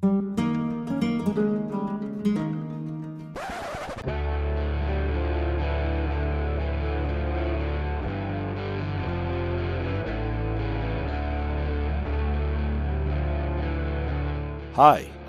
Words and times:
Hi, 0.00 0.10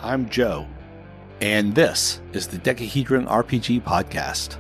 I'm 0.03 0.29
Joe, 0.29 0.67
and 1.41 1.73
this 1.73 2.21
is 2.33 2.45
the 2.45 2.59
Dekahedron 2.59 3.27
RPG 3.27 3.81
Podcast. 3.81 4.57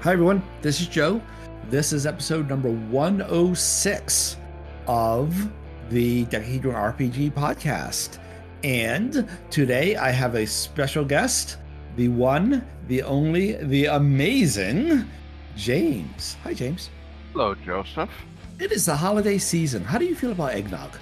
Hi, 0.00 0.12
everyone. 0.12 0.42
This 0.62 0.80
is 0.80 0.86
Joe. 0.86 1.20
This 1.68 1.92
is 1.92 2.06
episode 2.06 2.48
number 2.48 2.70
106 2.70 4.38
of 4.86 5.50
the 5.90 6.24
Dekahedron 6.26 6.74
RPG 6.74 7.32
Podcast. 7.32 8.18
And 8.62 9.28
today 9.50 9.96
I 9.96 10.10
have 10.10 10.34
a 10.34 10.46
special 10.46 11.04
guest, 11.04 11.58
the 11.96 12.08
one, 12.08 12.66
the 12.88 13.02
only, 13.02 13.52
the 13.52 13.86
amazing 13.86 15.08
James. 15.56 16.36
Hi, 16.42 16.54
James. 16.54 16.90
Hello, 17.32 17.54
Joseph. 17.54 18.10
It 18.58 18.72
is 18.72 18.86
the 18.86 18.96
holiday 18.96 19.38
season. 19.38 19.84
How 19.84 19.98
do 19.98 20.04
you 20.04 20.14
feel 20.14 20.32
about 20.32 20.52
eggnog? 20.52 20.96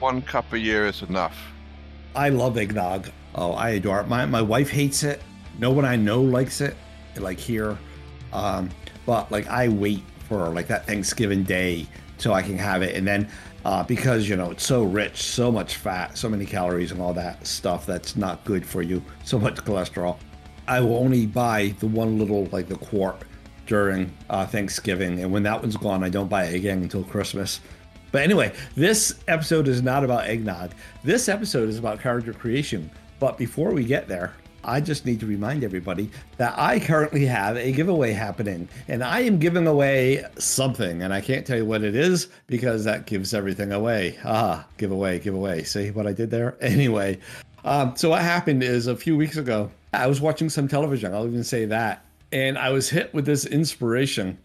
One 0.00 0.20
cup 0.22 0.52
a 0.52 0.58
year 0.58 0.86
is 0.86 1.02
enough. 1.02 1.36
I 2.14 2.28
love 2.28 2.58
eggnog. 2.58 3.10
Oh, 3.34 3.52
I 3.52 3.70
adore 3.70 4.00
it. 4.00 4.08
My 4.08 4.26
my 4.26 4.42
wife 4.42 4.70
hates 4.70 5.02
it. 5.02 5.22
No 5.58 5.70
one 5.70 5.84
I 5.84 5.96
know 5.96 6.20
likes 6.20 6.60
it. 6.60 6.76
Like 7.16 7.38
here, 7.38 7.78
um, 8.32 8.70
but 9.06 9.30
like 9.30 9.46
I 9.46 9.68
wait 9.68 10.02
for 10.28 10.48
like 10.48 10.66
that 10.68 10.86
Thanksgiving 10.86 11.44
day 11.44 11.86
so 12.18 12.32
I 12.32 12.42
can 12.42 12.58
have 12.58 12.82
it, 12.82 12.94
and 12.94 13.06
then 13.06 13.28
uh, 13.64 13.82
because 13.82 14.28
you 14.28 14.36
know 14.36 14.50
it's 14.52 14.64
so 14.64 14.84
rich, 14.84 15.22
so 15.22 15.50
much 15.50 15.76
fat, 15.76 16.16
so 16.16 16.28
many 16.28 16.46
calories, 16.46 16.92
and 16.92 17.00
all 17.00 17.12
that 17.14 17.46
stuff 17.46 17.86
that's 17.86 18.16
not 18.16 18.44
good 18.44 18.64
for 18.64 18.82
you. 18.82 19.02
So 19.24 19.38
much 19.38 19.56
cholesterol. 19.56 20.18
I 20.68 20.80
will 20.80 20.96
only 20.96 21.26
buy 21.26 21.74
the 21.78 21.86
one 21.86 22.18
little 22.18 22.46
like 22.46 22.68
the 22.68 22.76
quart 22.76 23.22
during 23.66 24.12
uh, 24.30 24.46
Thanksgiving, 24.46 25.22
and 25.22 25.32
when 25.32 25.42
that 25.44 25.60
one's 25.60 25.76
gone, 25.76 26.04
I 26.04 26.08
don't 26.08 26.28
buy 26.28 26.44
it 26.44 26.54
again 26.54 26.82
until 26.82 27.04
Christmas. 27.04 27.60
But 28.12 28.22
anyway, 28.22 28.52
this 28.76 29.16
episode 29.28 29.68
is 29.68 29.82
not 29.82 30.04
about 30.04 30.26
eggnog. 30.26 30.72
This 31.04 31.28
episode 31.28 31.68
is 31.68 31.78
about 31.78 32.00
character 32.00 32.32
creation. 32.32 32.90
But 33.18 33.36
before 33.36 33.72
we 33.72 33.84
get 33.84 34.08
there, 34.08 34.34
I 34.66 34.80
just 34.80 35.06
need 35.06 35.20
to 35.20 35.26
remind 35.26 35.62
everybody 35.62 36.10
that 36.38 36.54
I 36.58 36.80
currently 36.80 37.24
have 37.26 37.56
a 37.56 37.70
giveaway 37.70 38.12
happening, 38.12 38.68
and 38.88 39.02
I 39.02 39.20
am 39.20 39.38
giving 39.38 39.68
away 39.68 40.24
something, 40.38 41.02
and 41.02 41.14
I 41.14 41.20
can't 41.20 41.46
tell 41.46 41.56
you 41.56 41.64
what 41.64 41.84
it 41.84 41.94
is 41.94 42.28
because 42.48 42.82
that 42.84 43.06
gives 43.06 43.32
everything 43.32 43.72
away. 43.72 44.18
Ah, 44.24 44.66
giveaway, 44.76 45.20
giveaway. 45.20 45.62
See 45.62 45.92
what 45.92 46.06
I 46.06 46.12
did 46.12 46.30
there? 46.30 46.56
Anyway, 46.76 47.18
um, 47.64 47.96
so 47.96 48.10
what 48.10 48.22
happened 48.22 48.62
is 48.62 48.86
a 48.88 48.96
few 48.96 49.16
weeks 49.16 49.36
ago, 49.36 49.70
I 49.92 50.08
was 50.08 50.20
watching 50.20 50.50
some 50.50 50.66
television. 50.66 51.14
I'll 51.14 51.26
even 51.26 51.44
say 51.44 51.64
that, 51.66 52.04
and 52.32 52.58
I 52.58 52.70
was 52.70 52.90
hit 52.90 53.14
with 53.14 53.24
this 53.24 53.46
inspiration, 53.46 54.36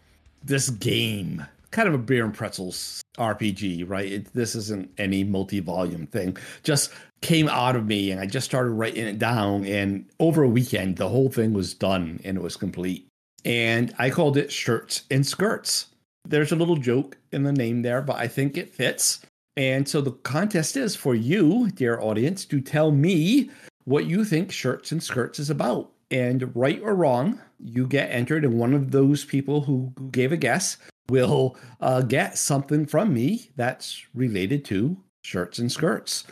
this 0.44 0.70
game, 0.70 1.46
kind 1.72 1.88
of 1.88 1.94
a 1.94 1.98
beer 1.98 2.26
and 2.26 2.34
pretzels 2.34 3.02
RPG, 3.18 3.90
right? 3.90 4.12
It, 4.12 4.34
this 4.34 4.56
isn't 4.56 4.92
any 4.98 5.24
multi-volume 5.24 6.08
thing. 6.08 6.38
Just 6.64 6.92
came 7.22 7.48
out 7.50 7.76
of 7.76 7.86
me, 7.86 8.12
and 8.12 8.20
I 8.20 8.26
just 8.26 8.46
started 8.46 8.72
writing 8.72 9.08
it 9.08 9.20
down. 9.20 9.66
And 9.66 10.06
over 10.20 10.44
a 10.44 10.50
weekend, 10.50 10.98
the 10.98 11.10
whole 11.10 11.30
thing 11.30 11.54
was 11.54 11.74
done 11.74 12.20
and 12.24 12.38
it 12.38 12.44
was 12.44 12.58
complete. 12.58 13.08
And 13.44 13.94
I 13.98 14.10
called 14.10 14.38
it 14.38 14.52
Shirts 14.52 15.04
and 15.10 15.26
Skirts. 15.26 15.88
There's 16.28 16.52
a 16.52 16.56
little 16.56 16.76
joke 16.76 17.18
in 17.32 17.44
the 17.44 17.52
name 17.52 17.82
there, 17.82 18.02
but 18.02 18.18
I 18.18 18.28
think 18.28 18.58
it 18.58 18.74
fits. 18.74 19.22
And 19.58 19.88
so 19.88 20.02
the 20.02 20.12
contest 20.12 20.78
is 20.78 20.96
for 20.96 21.16
you, 21.16 21.70
dear 21.72 22.00
audience, 22.00 22.46
to 22.46 22.62
tell 22.62 22.92
me 22.92 23.50
what 23.86 24.06
you 24.06 24.24
think 24.24 24.52
Shirts 24.52 24.92
and 24.92 25.02
Skirts 25.02 25.40
is 25.40 25.50
about. 25.50 25.92
And 26.12 26.56
right 26.56 26.80
or 26.84 26.94
wrong, 26.94 27.40
you 27.60 27.88
get 27.88 28.12
entered, 28.12 28.44
and 28.44 28.60
one 28.60 28.74
of 28.74 28.92
those 28.92 29.26
people 29.26 29.62
who 29.62 29.94
gave 30.12 30.31
a 30.31 30.38
guess 30.38 30.78
will 31.12 31.58
uh, 31.82 32.02
get 32.02 32.38
something 32.38 32.88
from 32.88 33.14
me 33.14 33.52
that's 33.56 34.08
related 34.16 34.66
to 34.66 34.98
shirts 35.24 35.60
and 35.60 35.72
skirts. 35.72 36.26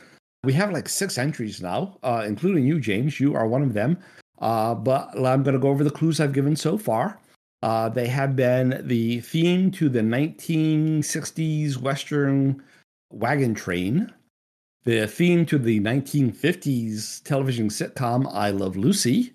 We 0.44 0.54
have 0.54 0.72
like 0.72 0.90
six 0.90 1.18
entries 1.18 1.62
now, 1.62 2.00
uh, 2.02 2.24
including 2.26 2.66
you, 2.66 2.80
James. 2.80 3.20
You 3.20 3.36
are 3.36 3.48
one 3.48 3.62
of 3.62 3.74
them. 3.74 4.00
Uh, 4.40 4.74
but 4.74 5.10
I'm 5.16 5.44
going 5.44 5.54
to 5.54 5.60
go 5.60 5.70
over 5.70 5.84
the 5.84 5.92
clues 5.92 6.20
I've 6.20 6.34
given 6.34 6.56
so 6.56 6.78
far. 6.78 7.20
Uh, 7.62 7.90
they 7.90 8.08
have 8.08 8.38
been 8.38 8.82
the 8.88 9.20
theme 9.20 9.70
to 9.72 9.90
the 9.90 10.00
1960s 10.00 11.76
Western 11.78 12.64
wagon 13.12 13.54
train, 13.54 14.14
the 14.86 15.06
theme 15.08 15.46
to 15.48 15.58
the 15.58 15.82
1950s 15.82 17.22
television 17.24 17.68
sitcom 17.68 18.34
I 18.34 18.52
Love 18.52 18.78
Lucy, 18.78 19.34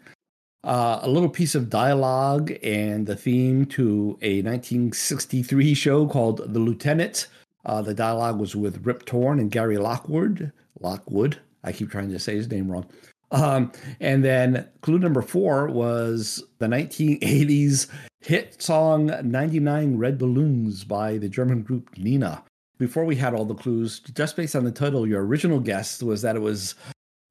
uh, 0.65 1.01
a 1.03 1.09
little 1.09 1.29
piece 1.29 1.55
of 1.55 1.69
dialogue 1.69 2.53
and 2.63 3.07
the 3.07 3.17
theme 3.17 3.67
to 3.67 4.19
a 4.23 4.43
1963 4.43 5.75
show 5.75 6.07
called 6.07 6.53
The 6.53 6.59
Lieutenant. 6.59 7.29
Uh, 7.67 7.83
the 7.83 7.95
dialogue 7.95 8.39
was 8.39 8.57
with 8.57 8.85
Rip 8.85 9.05
Torn 9.05 9.39
and 9.39 9.51
Gary 9.51 9.77
Lockwood. 9.77 10.53
Lockwood. 10.81 11.39
I 11.63 11.73
keep 11.73 11.91
trying 11.91 12.11
to 12.11 12.19
say 12.19 12.35
his 12.35 12.51
name 12.51 12.71
wrong. 12.71 12.87
Um, 13.31 13.73
and 14.01 14.25
then 14.25 14.69
clue 14.81 14.99
number 14.99 15.23
four 15.23 15.69
was 15.69 16.43
the 16.59 16.67
1980s 16.67 17.89
hit 18.21 18.63
song 18.63 19.13
99 19.23 19.99
Red 19.99 20.19
Balloons 20.19 20.85
by 20.85 21.19
the 21.19 21.29
German 21.29 21.63
group 21.63 21.91
Nena. 21.97 22.43
Before 22.79 23.05
we 23.05 23.17
had 23.17 23.35
all 23.35 23.45
the 23.45 23.55
clues, 23.55 24.01
just 24.01 24.37
based 24.37 24.57
on 24.57 24.65
the 24.65 24.71
title, 24.71 25.07
your 25.07 25.25
original 25.25 25.61
guess 25.61 26.03
was 26.03 26.23
that 26.23 26.37
it 26.37 26.43
was 26.43 26.75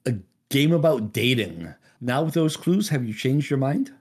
a 0.05 0.15
game 0.49 0.71
about 0.71 1.13
dating. 1.13 1.73
Now, 2.05 2.23
with 2.23 2.33
those 2.33 2.57
clues, 2.57 2.89
have 2.89 3.05
you 3.05 3.13
changed 3.13 3.49
your 3.49 3.59
mind? 3.59 3.93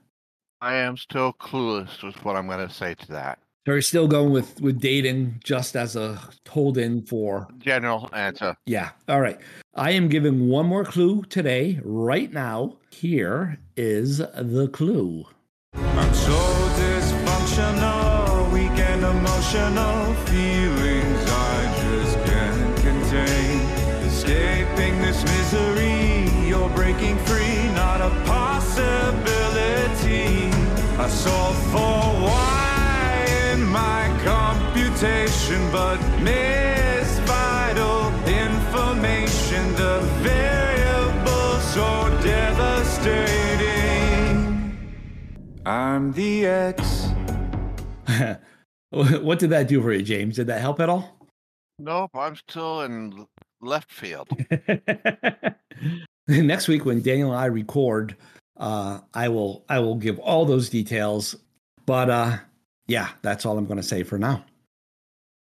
I 0.59 0.75
am 0.75 0.97
still 0.97 1.31
clueless 1.31 2.03
with 2.03 2.21
what 2.25 2.35
I'm 2.35 2.47
going 2.47 2.67
to 2.67 2.73
say 2.73 2.95
to 2.95 3.07
that. 3.13 3.39
So 3.65 3.71
you're 3.71 3.81
still 3.81 4.09
going 4.09 4.33
with 4.33 4.59
with 4.59 4.81
dating 4.81 5.39
just 5.41 5.77
as 5.77 5.95
a 5.95 6.19
hold 6.49 6.77
in 6.77 7.03
for 7.03 7.47
general 7.59 8.09
answer. 8.11 8.57
Yeah. 8.65 8.89
All 9.07 9.21
right. 9.21 9.39
I 9.73 9.91
am 9.91 10.09
giving 10.09 10.49
one 10.49 10.65
more 10.65 10.83
clue 10.83 11.23
today, 11.29 11.79
right 11.81 12.29
now. 12.33 12.75
Here 12.91 13.57
is 13.77 14.17
the 14.17 14.67
clue. 14.73 15.25
I'm 15.73 16.13
so 16.13 16.33
dysfunctional, 16.75 18.51
weak 18.51 18.77
and 18.79 19.03
emotional 19.05 20.02
I 31.03 31.09
solve 31.09 31.57
for 31.63 32.01
why 32.23 33.25
in 33.51 33.65
my 33.65 34.07
computation, 34.23 35.69
but 35.69 35.99
miss 36.21 37.19
vital 37.27 38.07
information. 38.25 39.73
The 39.73 39.99
variables 40.21 41.63
so 41.73 42.09
devastating. 42.23 43.19
I'm 45.65 46.13
the 46.13 46.45
X. 46.45 47.09
what 48.89 49.39
did 49.39 49.49
that 49.49 49.67
do 49.67 49.81
for 49.81 49.91
you, 49.91 50.03
James? 50.03 50.37
Did 50.37 50.47
that 50.47 50.61
help 50.61 50.79
at 50.79 50.87
all? 50.87 51.19
Nope, 51.79 52.11
I'm 52.13 52.37
still 52.37 52.79
in 52.83 53.27
left 53.59 53.91
field. 53.91 54.29
Next 56.29 56.69
week, 56.69 56.85
when 56.85 57.01
Daniel 57.01 57.33
and 57.33 57.41
I 57.41 57.47
record, 57.47 58.15
uh, 58.63 59.01
I 59.13 59.27
will 59.27 59.65
I 59.67 59.79
will 59.79 59.95
give 59.95 60.17
all 60.19 60.45
those 60.45 60.69
details. 60.69 61.35
But 61.85 62.09
uh, 62.09 62.37
yeah, 62.87 63.09
that's 63.21 63.45
all 63.45 63.57
I'm 63.57 63.65
going 63.65 63.77
to 63.77 63.83
say 63.83 64.03
for 64.03 64.17
now. 64.17 64.45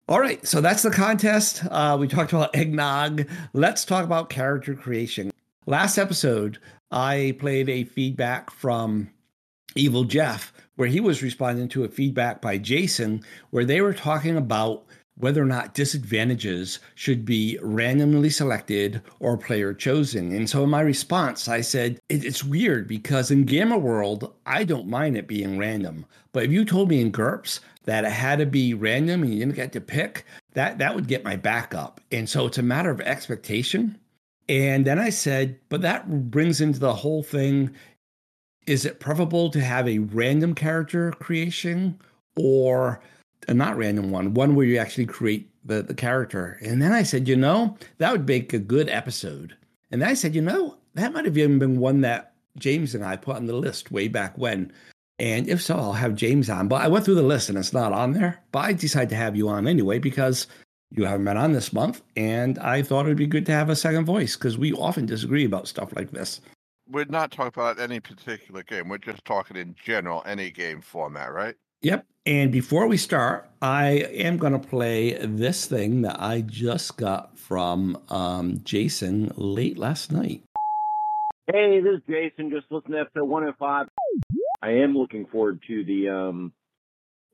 All 0.09 0.21
right, 0.21 0.45
so 0.47 0.61
that's 0.61 0.83
the 0.83 0.91
contest. 0.91 1.65
Uh, 1.71 1.97
we 1.99 2.07
talked 2.07 2.33
about 2.33 2.55
eggnog. 2.57 3.27
Let's 3.53 3.85
talk 3.85 4.05
about 4.05 4.31
character 4.31 4.75
creation. 4.75 5.33
Last 5.67 5.99
episode, 5.99 6.59
I 6.93 7.37
played 7.41 7.69
a 7.69 7.85
feedback 7.85 8.51
from 8.51 9.11
Evil 9.75 10.05
Jeff, 10.05 10.53
where 10.77 10.89
he 10.89 11.01
was 11.01 11.23
responding 11.23 11.69
to 11.71 11.85
a 11.85 11.89
feedback 11.89 12.41
by 12.41 12.59
Jason, 12.59 13.25
where 13.51 13.65
they 13.65 13.81
were 13.81 13.95
talking 13.95 14.37
about 14.37 14.85
whether 15.21 15.43
or 15.43 15.47
not 15.47 15.75
disadvantages 15.75 16.79
should 16.95 17.25
be 17.25 17.59
randomly 17.63 18.31
selected 18.31 19.03
or 19.19 19.37
player 19.37 19.75
chosen. 19.75 20.33
And 20.33 20.49
so 20.49 20.65
in 20.65 20.71
my 20.71 20.81
response, 20.81 21.49
I 21.49 21.61
said, 21.61 21.99
it's 22.09 22.45
weird 22.45 22.89
because 22.89 23.31
in 23.31 23.45
Gamma 23.45 23.79
World, 23.79 24.33
I 24.47 24.65
don't 24.65 24.89
mind 24.89 25.17
it 25.17 25.29
being 25.29 25.59
random. 25.59 26.07
But 26.33 26.45
if 26.45 26.53
you 26.53 26.65
told 26.65 26.89
me 26.89 27.01
in 27.01 27.13
GURPS 27.13 27.61
that 27.85 28.05
it 28.05 28.13
had 28.13 28.39
to 28.39 28.47
be 28.47 28.75
random 28.75 29.23
and 29.23 29.33
you 29.33 29.41
didn't 29.41 29.55
get 29.55 29.73
to 29.73 29.81
pick, 29.81 30.25
that, 30.55 30.79
that 30.79 30.95
would 30.95 31.07
get 31.07 31.25
my 31.25 31.37
back 31.37 31.75
up. 31.75 32.01
And 32.11 32.29
so 32.29 32.47
it's 32.47 32.59
a 32.59 32.63
matter 32.63 32.91
of 32.91 33.01
expectation. 33.01 33.99
And 34.49 34.85
then 34.85 34.99
I 34.99 35.11
said, 35.11 35.59
but 35.69 35.83
that 35.83 36.31
brings 36.31 36.61
into 36.61 36.81
the 36.81 36.95
whole 36.95 37.23
thing 37.23 37.75
is 38.67 38.85
it 38.85 39.01
preferable 39.01 39.51
to 39.51 39.61
have 39.61 39.89
a 39.89 39.99
random 39.99 40.55
character 40.55 41.11
creation 41.13 41.99
or 42.37 43.01
a 43.51 43.55
not 43.55 43.77
random 43.77 44.11
one, 44.11 44.35
one 44.35 44.55
where 44.55 44.67
you 44.67 44.79
actually 44.79 45.07
create 45.07 45.51
the 45.65 45.83
the 45.83 45.95
character. 45.95 46.59
And 46.63 46.81
then 46.81 46.93
I 46.93 47.03
said, 47.03 47.29
you 47.29 47.37
know, 47.37 47.77
that 47.99 48.13
would 48.13 48.27
make 48.27 48.53
a 48.53 48.59
good 48.59 48.89
episode. 48.89 49.57
And 49.91 50.05
I 50.05 50.15
said, 50.15 50.35
you 50.35 50.41
know, 50.41 50.77
that 50.95 51.13
might 51.13 51.25
have 51.25 51.37
even 51.37 51.59
been 51.59 51.81
one 51.81 52.01
that 52.03 52.35
James 52.57 52.95
and 52.95 53.05
I 53.05 53.17
put 53.17 53.37
on 53.37 53.47
the 53.47 53.55
list 53.55 53.91
way 53.91 54.09
back 54.09 54.37
when. 54.39 54.73
And 55.19 55.49
if 55.49 55.61
so, 55.61 55.77
I'll 55.77 55.93
have 55.93 56.15
James 56.15 56.49
on. 56.49 56.69
But 56.69 56.83
I 56.83 56.89
went 56.89 57.05
through 57.05 57.17
the 57.17 57.23
list 57.23 57.49
and 57.49 57.59
it's 57.59 57.73
not 57.73 57.93
on 57.93 58.13
there. 58.13 58.43
But 58.53 58.61
I 58.61 58.73
decided 58.73 59.11
to 59.11 59.17
have 59.17 59.37
you 59.37 59.49
on 59.49 59.67
anyway 59.67 59.99
because 59.99 60.47
you 60.91 61.05
haven't 61.05 61.27
been 61.27 61.37
on 61.37 61.53
this 61.53 61.73
month. 61.73 62.03
And 62.17 62.59
I 62.59 62.83
thought 62.83 63.07
it'd 63.07 63.19
be 63.19 63.27
good 63.27 63.47
to 63.47 63.53
have 63.53 63.69
a 63.69 63.77
second 63.77 64.07
voice 64.07 64.37
because 64.37 64.57
we 64.57 64.73
often 64.73 65.07
disagree 65.07 65.45
about 65.45 65.69
stuff 65.69 65.95
like 65.95 66.11
this. 66.11 66.41
We're 66.89 67.05
not 67.05 67.31
talking 67.31 67.61
about 67.61 67.79
any 67.79 68.01
particular 68.01 68.63
game. 68.63 68.89
We're 68.89 68.99
just 68.99 69.25
talking 69.25 69.57
in 69.57 69.77
general, 69.85 70.23
any 70.27 70.51
game 70.51 70.81
format, 70.81 71.33
right? 71.33 71.55
Yep. 71.83 72.07
And 72.27 72.53
before 72.53 72.87
we 72.87 72.97
start, 72.97 73.49
I 73.63 73.93
am 73.93 74.37
going 74.37 74.53
to 74.53 74.59
play 74.59 75.15
this 75.15 75.67
thing 75.67 76.03
that 76.03 76.21
I 76.21 76.43
just 76.43 76.97
got 76.97 77.39
from 77.39 77.99
um, 78.11 78.61
Jason 78.63 79.33
late 79.37 79.79
last 79.79 80.13
night. 80.13 80.43
Hey, 81.47 81.81
this 81.81 81.95
is 81.97 82.03
Jason. 82.07 82.51
Just 82.51 82.67
listening 82.71 82.99
to 82.99 83.01
episode 83.01 83.25
105. 83.25 83.87
I 84.63 84.69
am 84.69 84.95
looking 84.95 85.27
forward 85.27 85.61
to 85.67 85.85
the 85.85 86.09
um, 86.11 86.53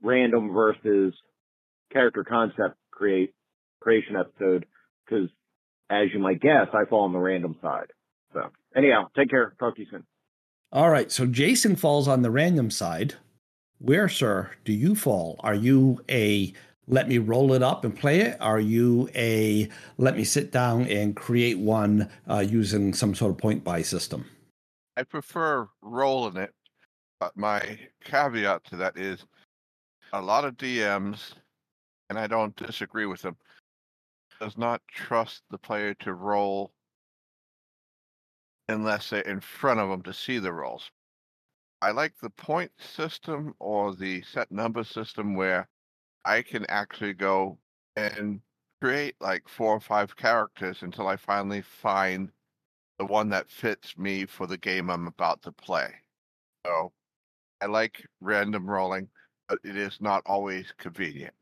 random 0.03 0.53
versus 0.53 1.13
character 1.93 2.25
concept 2.25 2.77
create 2.93 3.35
creation 3.81 4.17
episode 4.17 4.65
because, 5.05 5.29
as 5.91 6.09
you 6.15 6.21
might 6.21 6.41
guess, 6.41 6.69
I 6.73 6.89
fall 6.89 7.05
on 7.05 7.13
the 7.13 7.19
random 7.19 7.57
side. 7.61 7.89
So, 8.33 8.51
anyhow, 8.77 9.09
take 9.17 9.29
care. 9.29 9.55
Talk 9.59 9.75
to 9.75 9.83
you 9.83 9.89
soon. 9.91 10.05
All 10.73 10.91
right. 10.91 11.11
So 11.11 11.27
Jason 11.27 11.77
falls 11.77 12.09
on 12.09 12.23
the 12.23 12.31
random 12.31 12.71
side. 12.71 13.15
Where, 13.79 14.09
sir, 14.09 14.51
do 14.65 14.73
you 14.73 14.95
fall? 14.95 15.37
Are 15.41 15.55
you 15.55 16.03
a 16.09 16.53
let 16.89 17.09
me 17.09 17.19
roll 17.19 17.53
it 17.53 17.63
up 17.63 17.85
and 17.85 17.97
play 17.97 18.21
it? 18.21 18.37
Are 18.41 18.61
you 18.61 19.11
a 19.15 19.69
let 19.99 20.17
me 20.17 20.25
sit 20.25 20.51
down 20.51 20.87
and 20.87 21.15
create 21.15 21.59
one 21.59 22.09
uh, 22.31 22.45
using 22.47 22.95
some 22.95 23.15
sort 23.15 23.33
of 23.33 23.39
point 23.39 23.65
buy 23.65 23.83
system? 23.83 24.25
I 24.97 25.03
prefer 25.03 25.69
rolling 25.83 26.37
it, 26.39 26.55
but 27.21 27.37
my 27.37 27.79
caveat 28.03 28.65
to 28.65 28.77
that 28.77 28.97
is 28.97 29.25
a 30.13 30.23
lot 30.23 30.45
of 30.45 30.57
DMs, 30.57 31.35
and 32.09 32.19
I 32.19 32.27
don't 32.27 32.57
disagree 32.57 33.07
with 33.07 33.21
them, 33.21 33.37
does 34.41 34.57
not 34.57 34.81
trust 34.91 35.43
the 35.51 35.59
player 35.59 35.93
to 35.95 36.15
roll 36.15 36.73
unless 38.69 39.11
they're 39.11 39.21
in 39.23 39.41
front 39.41 39.81
of 39.81 39.91
them 39.91 40.03
to 40.03 40.15
see 40.15 40.39
the 40.39 40.53
rolls. 40.53 40.91
I 41.87 41.93
like 41.93 42.15
the 42.21 42.31
point 42.31 42.73
system 42.79 43.55
or 43.61 43.95
the 43.95 44.21
set 44.23 44.51
number 44.51 44.83
system 44.83 45.37
where 45.37 45.69
I 46.25 46.43
can 46.43 46.67
actually 46.69 47.13
go 47.13 47.59
and 47.95 48.41
create 48.83 49.15
like 49.21 49.49
four 49.49 49.75
or 49.75 49.79
five 49.79 50.17
characters 50.17 50.79
until 50.83 51.07
I 51.07 51.15
finally 51.15 51.63
find 51.63 52.33
the 52.99 53.07
one 53.07 53.29
that 53.29 53.49
fits 53.49 53.97
me 53.97 54.27
for 54.27 54.49
the 54.49 54.57
game 54.57 54.91
I'm 54.91 55.07
about 55.07 55.43
to 55.43 55.53
play. 55.53 55.95
So 56.67 56.91
I 57.61 57.67
like 57.67 58.05
random 58.21 58.69
rolling, 58.69 59.07
but 59.49 59.61
it 59.63 59.77
is 59.77 59.99
not 60.01 60.25
always 60.27 60.67
convenient. 60.79 61.35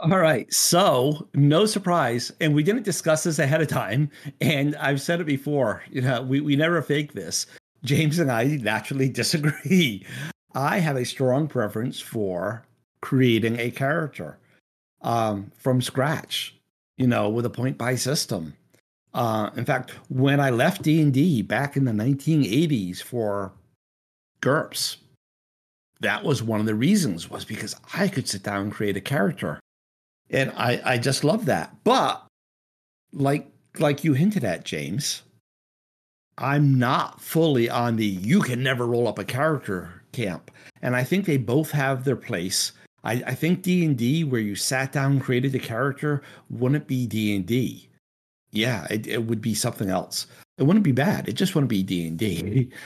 All 0.00 0.18
right. 0.18 0.52
So, 0.52 1.28
no 1.34 1.66
surprise. 1.66 2.30
And 2.40 2.54
we 2.54 2.62
didn't 2.62 2.84
discuss 2.84 3.24
this 3.24 3.40
ahead 3.40 3.60
of 3.60 3.66
time. 3.66 4.10
And 4.40 4.76
I've 4.76 5.00
said 5.00 5.20
it 5.20 5.26
before, 5.26 5.82
you 5.90 6.02
know, 6.02 6.22
we, 6.22 6.40
we 6.40 6.54
never 6.54 6.80
fake 6.82 7.14
this. 7.14 7.46
James 7.84 8.18
and 8.18 8.30
I 8.30 8.44
naturally 8.44 9.08
disagree. 9.20 10.06
I 10.54 10.78
have 10.78 10.96
a 10.96 11.04
strong 11.04 11.48
preference 11.48 12.00
for 12.00 12.64
creating 13.00 13.58
a 13.58 13.70
character 13.70 14.38
um, 15.00 15.50
from 15.56 15.82
scratch, 15.82 16.56
you 16.96 17.06
know, 17.06 17.28
with 17.28 17.46
a 17.46 17.50
point 17.50 17.78
buy 17.78 17.96
system. 17.96 18.54
Uh, 19.14 19.50
in 19.56 19.64
fact, 19.64 19.90
when 20.08 20.40
I 20.40 20.50
left 20.50 20.82
D 20.82 21.00
and 21.00 21.12
D 21.12 21.42
back 21.42 21.76
in 21.76 21.84
the 21.84 21.92
1980s 21.92 23.02
for 23.02 23.52
GURPS, 24.40 24.96
that 26.00 26.24
was 26.24 26.42
one 26.42 26.60
of 26.60 26.66
the 26.66 26.74
reasons 26.74 27.30
was 27.30 27.44
because 27.44 27.76
I 27.94 28.08
could 28.08 28.28
sit 28.28 28.42
down 28.42 28.62
and 28.62 28.72
create 28.72 28.96
a 28.96 29.00
character, 29.00 29.60
and 30.30 30.50
I 30.56 30.80
I 30.84 30.98
just 30.98 31.24
love 31.24 31.44
that. 31.46 31.76
But 31.84 32.26
like 33.12 33.48
like 33.78 34.02
you 34.02 34.14
hinted 34.14 34.44
at, 34.44 34.64
James, 34.64 35.22
I'm 36.38 36.78
not 36.78 37.20
fully 37.20 37.68
on 37.68 37.96
the 37.96 38.06
you 38.06 38.40
can 38.40 38.62
never 38.62 38.86
roll 38.86 39.08
up 39.08 39.18
a 39.18 39.24
character 39.24 40.02
camp. 40.12 40.50
And 40.80 40.96
I 40.96 41.04
think 41.04 41.24
they 41.24 41.36
both 41.36 41.70
have 41.70 42.04
their 42.04 42.16
place. 42.16 42.72
I, 43.04 43.22
I 43.26 43.34
think 43.34 43.62
D 43.62 43.84
and 43.84 43.96
D, 43.96 44.24
where 44.24 44.40
you 44.40 44.54
sat 44.54 44.92
down 44.92 45.12
and 45.12 45.22
created 45.22 45.54
a 45.54 45.58
character, 45.58 46.22
wouldn't 46.50 46.86
be 46.86 47.06
D 47.06 47.34
and 47.34 47.46
D. 47.46 47.88
Yeah, 48.52 48.86
it, 48.90 49.06
it 49.06 49.24
would 49.24 49.40
be 49.40 49.54
something 49.54 49.88
else. 49.88 50.26
It 50.58 50.64
wouldn't 50.64 50.84
be 50.84 50.92
bad. 50.92 51.28
It 51.28 51.32
just 51.32 51.54
wouldn't 51.54 51.70
be 51.70 51.82
D 51.82 52.06
and 52.06 52.18
D. 52.18 52.70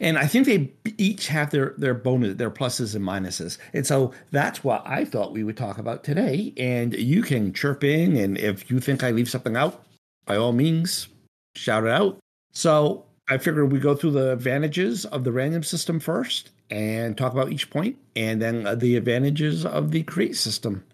And 0.00 0.18
I 0.18 0.26
think 0.26 0.46
they 0.46 0.72
each 0.96 1.26
have 1.26 1.50
their 1.50 1.74
their 1.76 1.94
bonus, 1.94 2.36
their 2.36 2.52
pluses 2.52 2.94
and 2.94 3.04
minuses. 3.04 3.58
And 3.72 3.86
so 3.86 4.12
that's 4.30 4.62
what 4.62 4.86
I 4.86 5.04
thought 5.04 5.32
we 5.32 5.42
would 5.42 5.56
talk 5.56 5.78
about 5.78 6.04
today. 6.04 6.52
And 6.56 6.94
you 6.94 7.22
can 7.22 7.52
chirp 7.52 7.82
in, 7.82 8.16
and 8.16 8.38
if 8.38 8.70
you 8.70 8.78
think 8.78 9.02
I 9.02 9.10
leave 9.10 9.28
something 9.28 9.56
out, 9.56 9.84
by 10.24 10.36
all 10.36 10.52
means, 10.52 11.08
shout 11.56 11.84
it 11.84 11.90
out. 11.90 12.18
So 12.52 13.04
I 13.28 13.38
figured 13.38 13.72
we 13.72 13.78
go 13.78 13.94
through 13.94 14.12
the 14.12 14.32
advantages 14.32 15.04
of 15.06 15.24
the 15.24 15.32
random 15.32 15.62
system 15.62 16.00
first 16.00 16.50
and 16.70 17.16
talk 17.16 17.32
about 17.32 17.52
each 17.52 17.70
point, 17.70 17.96
and 18.16 18.40
then 18.40 18.78
the 18.78 18.96
advantages 18.96 19.66
of 19.66 19.90
the 19.90 20.02
create 20.04 20.36
system. 20.36 20.84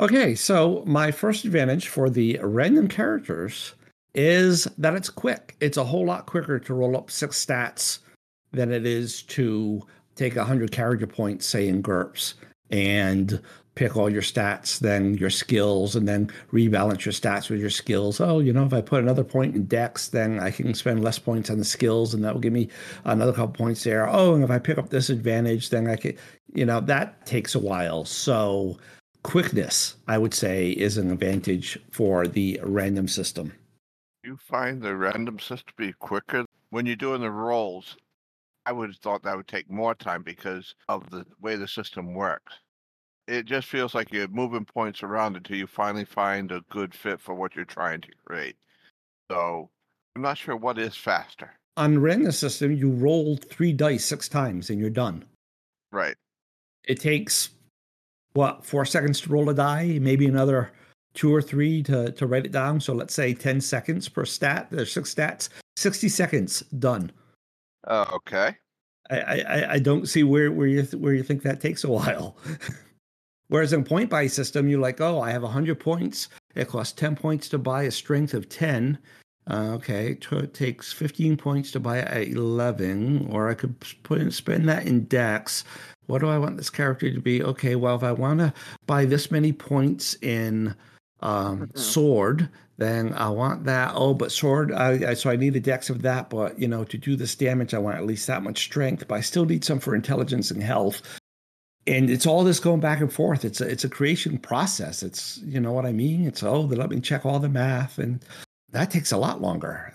Okay, 0.00 0.34
so 0.34 0.84
my 0.86 1.10
first 1.10 1.44
advantage 1.44 1.88
for 1.88 2.08
the 2.08 2.38
random 2.42 2.86
characters 2.86 3.74
is 4.14 4.64
that 4.78 4.94
it's 4.94 5.10
quick. 5.10 5.56
It's 5.60 5.76
a 5.76 5.84
whole 5.84 6.06
lot 6.06 6.26
quicker 6.26 6.58
to 6.60 6.74
roll 6.74 6.96
up 6.96 7.10
six 7.10 7.44
stats 7.44 7.98
than 8.52 8.72
it 8.72 8.86
is 8.86 9.22
to 9.22 9.82
take 10.14 10.36
100 10.36 10.70
character 10.70 11.06
points, 11.06 11.46
say 11.46 11.68
in 11.68 11.82
GURPS, 11.82 12.34
and 12.70 13.40
pick 13.78 13.96
all 13.96 14.10
your 14.10 14.22
stats, 14.22 14.80
then 14.80 15.14
your 15.14 15.30
skills, 15.30 15.94
and 15.94 16.08
then 16.08 16.28
rebalance 16.52 17.04
your 17.04 17.12
stats 17.12 17.48
with 17.48 17.60
your 17.60 17.70
skills. 17.70 18.20
Oh, 18.20 18.40
you 18.40 18.52
know, 18.52 18.66
if 18.66 18.72
I 18.72 18.80
put 18.80 19.04
another 19.04 19.22
point 19.22 19.54
in 19.54 19.66
Dex, 19.66 20.08
then 20.08 20.40
I 20.40 20.50
can 20.50 20.74
spend 20.74 21.04
less 21.04 21.20
points 21.20 21.48
on 21.48 21.58
the 21.58 21.64
skills, 21.64 22.12
and 22.12 22.24
that 22.24 22.34
will 22.34 22.40
give 22.40 22.52
me 22.52 22.70
another 23.04 23.32
couple 23.32 23.54
points 23.54 23.84
there. 23.84 24.08
Oh, 24.08 24.34
and 24.34 24.42
if 24.42 24.50
I 24.50 24.58
pick 24.58 24.78
up 24.78 24.90
this 24.90 25.10
advantage, 25.10 25.70
then 25.70 25.86
I 25.86 25.94
can, 25.94 26.16
you 26.54 26.66
know, 26.66 26.80
that 26.80 27.24
takes 27.24 27.54
a 27.54 27.60
while. 27.60 28.04
So, 28.04 28.78
quickness, 29.22 29.94
I 30.08 30.18
would 30.18 30.34
say, 30.34 30.70
is 30.70 30.98
an 30.98 31.12
advantage 31.12 31.78
for 31.92 32.26
the 32.26 32.58
random 32.64 33.06
system. 33.06 33.52
You 34.24 34.38
find 34.38 34.82
the 34.82 34.96
random 34.96 35.38
system 35.38 35.68
to 35.68 35.74
be 35.76 35.92
quicker 35.92 36.44
when 36.70 36.84
you're 36.84 36.96
doing 36.96 37.20
the 37.20 37.30
rolls. 37.30 37.96
I 38.66 38.72
would 38.72 38.90
have 38.90 38.96
thought 38.96 39.22
that 39.22 39.36
would 39.36 39.46
take 39.46 39.70
more 39.70 39.94
time 39.94 40.24
because 40.24 40.74
of 40.88 41.08
the 41.10 41.24
way 41.40 41.54
the 41.54 41.68
system 41.68 42.12
works 42.12 42.54
it 43.28 43.44
just 43.44 43.68
feels 43.68 43.94
like 43.94 44.12
you're 44.12 44.28
moving 44.28 44.64
points 44.64 45.02
around 45.02 45.36
until 45.36 45.56
you 45.56 45.66
finally 45.66 46.04
find 46.04 46.50
a 46.50 46.62
good 46.70 46.94
fit 46.94 47.20
for 47.20 47.34
what 47.34 47.54
you're 47.54 47.64
trying 47.64 48.00
to 48.00 48.08
create. 48.24 48.56
So 49.30 49.68
I'm 50.16 50.22
not 50.22 50.38
sure 50.38 50.56
what 50.56 50.78
is 50.78 50.96
faster. 50.96 51.52
On 51.76 52.00
random 52.00 52.32
system, 52.32 52.72
you 52.72 52.90
roll 52.90 53.36
three 53.36 53.72
dice 53.72 54.04
six 54.04 54.28
times 54.28 54.70
and 54.70 54.80
you're 54.80 54.90
done. 54.90 55.24
Right. 55.92 56.16
It 56.84 57.00
takes 57.00 57.50
what 58.32 58.64
four 58.64 58.84
seconds 58.84 59.20
to 59.20 59.30
roll 59.30 59.50
a 59.50 59.54
die, 59.54 59.98
maybe 60.00 60.26
another 60.26 60.72
two 61.14 61.32
or 61.32 61.42
three 61.42 61.82
to 61.84 62.10
to 62.12 62.26
write 62.26 62.46
it 62.46 62.52
down. 62.52 62.80
So 62.80 62.94
let's 62.94 63.14
say 63.14 63.34
ten 63.34 63.60
seconds 63.60 64.08
per 64.08 64.24
stat. 64.24 64.68
There's 64.70 64.90
six 64.90 65.14
stats. 65.14 65.50
Sixty 65.76 66.08
seconds 66.08 66.60
done. 66.78 67.12
Uh, 67.86 68.06
okay. 68.14 68.56
I, 69.10 69.16
I 69.16 69.72
I 69.74 69.78
don't 69.78 70.08
see 70.08 70.24
where 70.24 70.50
where 70.50 70.66
you 70.66 70.82
where 70.98 71.14
you 71.14 71.22
think 71.22 71.42
that 71.42 71.60
takes 71.60 71.84
a 71.84 71.90
while. 71.98 72.36
Whereas 73.48 73.72
in 73.72 73.84
point 73.84 74.10
buy 74.10 74.26
system, 74.26 74.68
you're 74.68 74.80
like, 74.80 75.00
oh, 75.00 75.20
I 75.20 75.30
have 75.30 75.42
100 75.42 75.80
points. 75.80 76.28
It 76.54 76.68
costs 76.68 76.92
10 76.94 77.16
points 77.16 77.48
to 77.48 77.58
buy 77.58 77.84
a 77.84 77.90
strength 77.90 78.34
of 78.34 78.48
10. 78.48 78.98
Uh, 79.50 79.72
okay, 79.74 80.18
it 80.30 80.54
takes 80.54 80.92
15 80.92 81.36
points 81.38 81.70
to 81.70 81.80
buy 81.80 82.00
at 82.00 82.28
11, 82.28 83.28
or 83.30 83.48
I 83.48 83.54
could 83.54 83.74
put 84.02 84.20
in, 84.20 84.30
spend 84.30 84.68
that 84.68 84.86
in 84.86 85.04
Dex. 85.04 85.64
What 86.06 86.18
do 86.18 86.28
I 86.28 86.38
want 86.38 86.58
this 86.58 86.68
character 86.68 87.10
to 87.10 87.20
be? 87.20 87.42
Okay, 87.42 87.74
well, 87.74 87.96
if 87.96 88.02
I 88.02 88.12
want 88.12 88.40
to 88.40 88.52
buy 88.86 89.06
this 89.06 89.30
many 89.30 89.52
points 89.52 90.14
in 90.20 90.74
um, 91.20 91.60
mm-hmm. 91.60 91.78
sword, 91.78 92.50
then 92.76 93.14
I 93.14 93.30
want 93.30 93.64
that. 93.64 93.92
Oh, 93.94 94.12
but 94.12 94.32
sword, 94.32 94.70
I, 94.72 95.10
I, 95.10 95.14
so 95.14 95.30
I 95.30 95.36
need 95.36 95.56
a 95.56 95.60
dex 95.60 95.88
of 95.88 96.02
that. 96.02 96.28
But 96.28 96.58
you 96.58 96.68
know, 96.68 96.84
to 96.84 96.98
do 96.98 97.16
this 97.16 97.34
damage, 97.34 97.72
I 97.72 97.78
want 97.78 97.96
at 97.96 98.06
least 98.06 98.26
that 98.26 98.42
much 98.42 98.62
strength. 98.62 99.08
But 99.08 99.16
I 99.16 99.20
still 99.20 99.46
need 99.46 99.64
some 99.64 99.80
for 99.80 99.94
intelligence 99.94 100.50
and 100.50 100.62
health 100.62 101.02
and 101.88 102.10
it's 102.10 102.26
all 102.26 102.44
this 102.44 102.60
going 102.60 102.80
back 102.80 103.00
and 103.00 103.12
forth. 103.12 103.44
It's 103.44 103.60
a, 103.60 103.68
it's 103.68 103.84
a 103.84 103.88
creation 103.88 104.38
process. 104.38 105.02
It's 105.02 105.38
you 105.38 105.58
know 105.58 105.72
what 105.72 105.86
I 105.86 105.92
mean. 105.92 106.26
It's 106.26 106.42
oh, 106.42 106.66
they 106.66 106.76
let 106.76 106.90
me 106.90 107.00
check 107.00 107.24
all 107.24 107.38
the 107.38 107.48
math, 107.48 107.98
and 107.98 108.22
that 108.70 108.90
takes 108.90 109.12
a 109.12 109.16
lot 109.16 109.40
longer. 109.40 109.92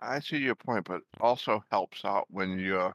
I 0.00 0.20
see 0.20 0.38
your 0.38 0.54
point, 0.54 0.86
but 0.86 1.02
also 1.20 1.62
helps 1.70 2.04
out 2.04 2.26
when 2.30 2.58
you're 2.58 2.94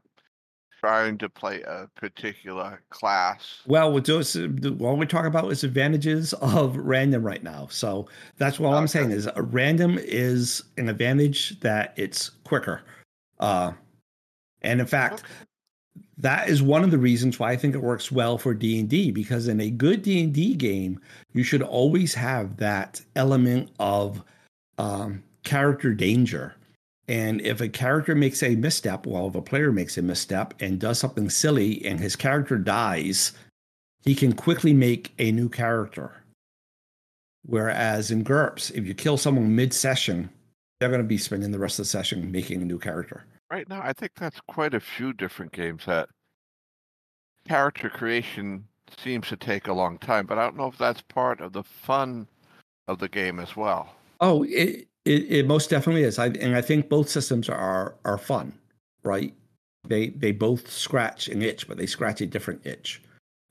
trying 0.79 1.17
to 1.19 1.29
play 1.29 1.61
a 1.61 1.87
particular 1.95 2.81
class. 2.89 3.61
Well, 3.67 3.93
with 3.93 4.05
those, 4.05 4.35
all 4.35 4.97
we're 4.97 5.05
talking 5.05 5.27
about 5.27 5.51
is 5.51 5.63
advantages 5.63 6.33
of 6.33 6.75
random 6.77 7.23
right 7.23 7.43
now. 7.43 7.67
So 7.69 8.07
that's 8.37 8.59
what 8.59 8.69
okay. 8.69 8.77
I'm 8.77 8.87
saying 8.87 9.11
is 9.11 9.29
a 9.35 9.41
random 9.41 9.99
is 9.99 10.63
an 10.77 10.89
advantage 10.89 11.59
that 11.59 11.93
it's 11.95 12.29
quicker. 12.43 12.81
Uh, 13.39 13.73
and 14.63 14.81
in 14.81 14.87
fact, 14.87 15.23
okay. 15.23 15.33
That 16.17 16.49
is 16.49 16.61
one 16.61 16.83
of 16.83 16.91
the 16.91 16.97
reasons 16.97 17.39
why 17.39 17.51
I 17.51 17.57
think 17.57 17.75
it 17.75 17.81
works 17.81 18.11
well 18.11 18.37
for 18.37 18.53
D 18.53 18.79
and 18.79 18.89
D 18.89 19.11
because 19.11 19.47
in 19.47 19.59
a 19.59 19.69
good 19.69 20.01
D 20.01 20.23
and 20.23 20.33
D 20.33 20.55
game, 20.55 20.99
you 21.33 21.43
should 21.43 21.61
always 21.61 22.13
have 22.13 22.57
that 22.57 23.01
element 23.15 23.69
of 23.79 24.23
um, 24.77 25.23
character 25.43 25.93
danger 25.93 26.55
and 27.07 27.41
if 27.41 27.61
a 27.61 27.69
character 27.69 28.15
makes 28.15 28.41
a 28.41 28.55
misstep, 28.55 29.05
well, 29.05 29.27
if 29.27 29.35
a 29.35 29.41
player 29.41 29.71
makes 29.71 29.97
a 29.97 30.01
misstep 30.01 30.55
and 30.59 30.79
does 30.79 30.99
something 30.99 31.29
silly 31.29 31.85
and 31.85 31.99
his 31.99 32.15
character 32.15 32.57
dies, 32.57 33.33
he 34.03 34.15
can 34.15 34.33
quickly 34.33 34.73
make 34.73 35.13
a 35.19 35.31
new 35.31 35.49
character. 35.49 36.23
Whereas 37.45 38.09
in 38.09 38.23
GURPS, 38.23 38.71
if 38.71 38.87
you 38.87 38.95
kill 38.95 39.17
someone 39.17 39.55
mid 39.55 39.71
session, 39.71 40.29
they're 40.79 40.89
going 40.89 41.01
to 41.01 41.07
be 41.07 41.19
spending 41.19 41.51
the 41.51 41.59
rest 41.59 41.77
of 41.77 41.85
the 41.85 41.89
session 41.89 42.31
making 42.31 42.61
a 42.61 42.65
new 42.65 42.79
character. 42.79 43.25
Right 43.51 43.69
now, 43.69 43.81
I 43.83 43.93
think 43.93 44.13
that's 44.15 44.41
quite 44.47 44.73
a 44.73 44.79
few 44.79 45.13
different 45.13 45.51
games 45.51 45.85
that 45.85 46.09
character 47.47 47.89
creation 47.89 48.65
seems 48.97 49.27
to 49.27 49.37
take 49.37 49.67
a 49.67 49.73
long 49.73 49.97
time, 49.99 50.25
but 50.25 50.37
I 50.37 50.43
don't 50.43 50.57
know 50.57 50.67
if 50.67 50.77
that's 50.77 51.01
part 51.01 51.41
of 51.41 51.53
the 51.53 51.63
fun 51.63 52.27
of 52.87 52.99
the 52.99 53.07
game 53.07 53.39
as 53.39 53.55
well. 53.55 53.95
Oh, 54.19 54.43
it, 54.43 54.87
it, 55.05 55.31
it 55.31 55.47
most 55.47 55.69
definitely 55.69 56.03
is. 56.03 56.17
I, 56.17 56.27
and 56.27 56.55
I 56.55 56.61
think 56.61 56.89
both 56.89 57.09
systems 57.09 57.49
are 57.49 57.95
are 58.05 58.17
fun, 58.17 58.53
right? 59.03 59.33
They 59.87 60.09
they 60.09 60.31
both 60.31 60.69
scratch 60.71 61.27
an 61.27 61.41
itch, 61.41 61.67
but 61.67 61.77
they 61.77 61.85
scratch 61.85 62.21
a 62.21 62.25
different 62.25 62.65
itch. 62.65 63.01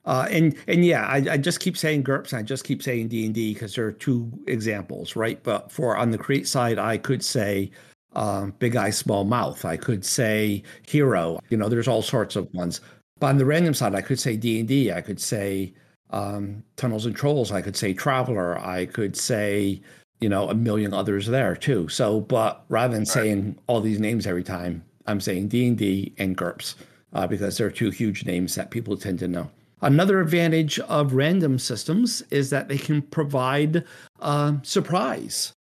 Uh, 0.03 0.27
and 0.29 0.55
and 0.67 0.85
yeah, 0.85 1.05
I, 1.05 1.17
I 1.31 1.37
just 1.37 1.59
keep 1.59 1.77
saying 1.77 2.03
GURPS. 2.03 2.33
I 2.33 2.41
just 2.43 2.63
keep 2.63 2.83
saying 2.83 3.07
D 3.07 3.25
and 3.25 3.33
D 3.33 3.53
because 3.53 3.75
there 3.75 3.85
are 3.85 3.91
two 3.91 4.31
examples, 4.47 5.15
right? 5.15 5.41
But 5.41 5.71
for 5.71 5.97
on 5.97 6.11
the 6.11 6.17
create 6.17 6.47
side, 6.47 6.77
I 6.77 6.97
could 6.97 7.23
say 7.23 7.71
um, 8.15 8.53
Big 8.59 8.75
Eye 8.75 8.89
Small 8.89 9.23
Mouth. 9.23 9.65
I 9.65 9.77
could 9.77 10.05
say 10.05 10.63
Hero. 10.87 11.39
You 11.49 11.57
know, 11.57 11.69
there's 11.69 11.87
all 11.87 12.01
sorts 12.01 12.35
of 12.35 12.53
ones. 12.53 12.81
But 13.19 13.27
on 13.27 13.37
the 13.37 13.45
random 13.45 13.73
side, 13.73 13.95
I 13.95 14.01
could 14.01 14.19
say 14.19 14.35
D 14.37 14.59
and 14.59 14.67
D. 14.67 14.91
I 14.91 15.01
could 15.01 15.19
say 15.19 15.73
um, 16.09 16.63
Tunnels 16.75 17.05
and 17.05 17.15
Trolls. 17.15 17.51
I 17.51 17.61
could 17.61 17.75
say 17.75 17.93
Traveller. 17.93 18.59
I 18.59 18.85
could 18.85 19.15
say 19.15 19.81
you 20.19 20.29
know, 20.29 20.49
a 20.49 20.55
million 20.55 20.93
others 20.93 21.27
there 21.27 21.55
too. 21.55 21.87
So, 21.89 22.21
but 22.21 22.63
rather 22.69 22.93
than 22.93 23.01
right. 23.01 23.07
saying 23.07 23.59
all 23.67 23.81
these 23.81 23.99
names 23.99 24.25
every 24.25 24.43
time, 24.43 24.83
I'm 25.07 25.19
saying 25.19 25.49
D 25.49 25.67
and 25.67 25.77
D 25.77 26.13
and 26.17 26.37
GURPS 26.37 26.75
uh, 27.13 27.27
because 27.27 27.57
they're 27.57 27.71
two 27.71 27.89
huge 27.89 28.25
names 28.25 28.55
that 28.55 28.71
people 28.71 28.97
tend 28.97 29.19
to 29.19 29.27
know. 29.27 29.49
Another 29.81 30.19
advantage 30.21 30.79
of 30.79 31.13
random 31.13 31.59
systems 31.59 32.23
is 32.31 32.49
that 32.49 32.69
they 32.69 32.77
can 32.77 33.01
provide 33.01 33.83
uh, 34.19 34.53
surprise. 34.63 35.53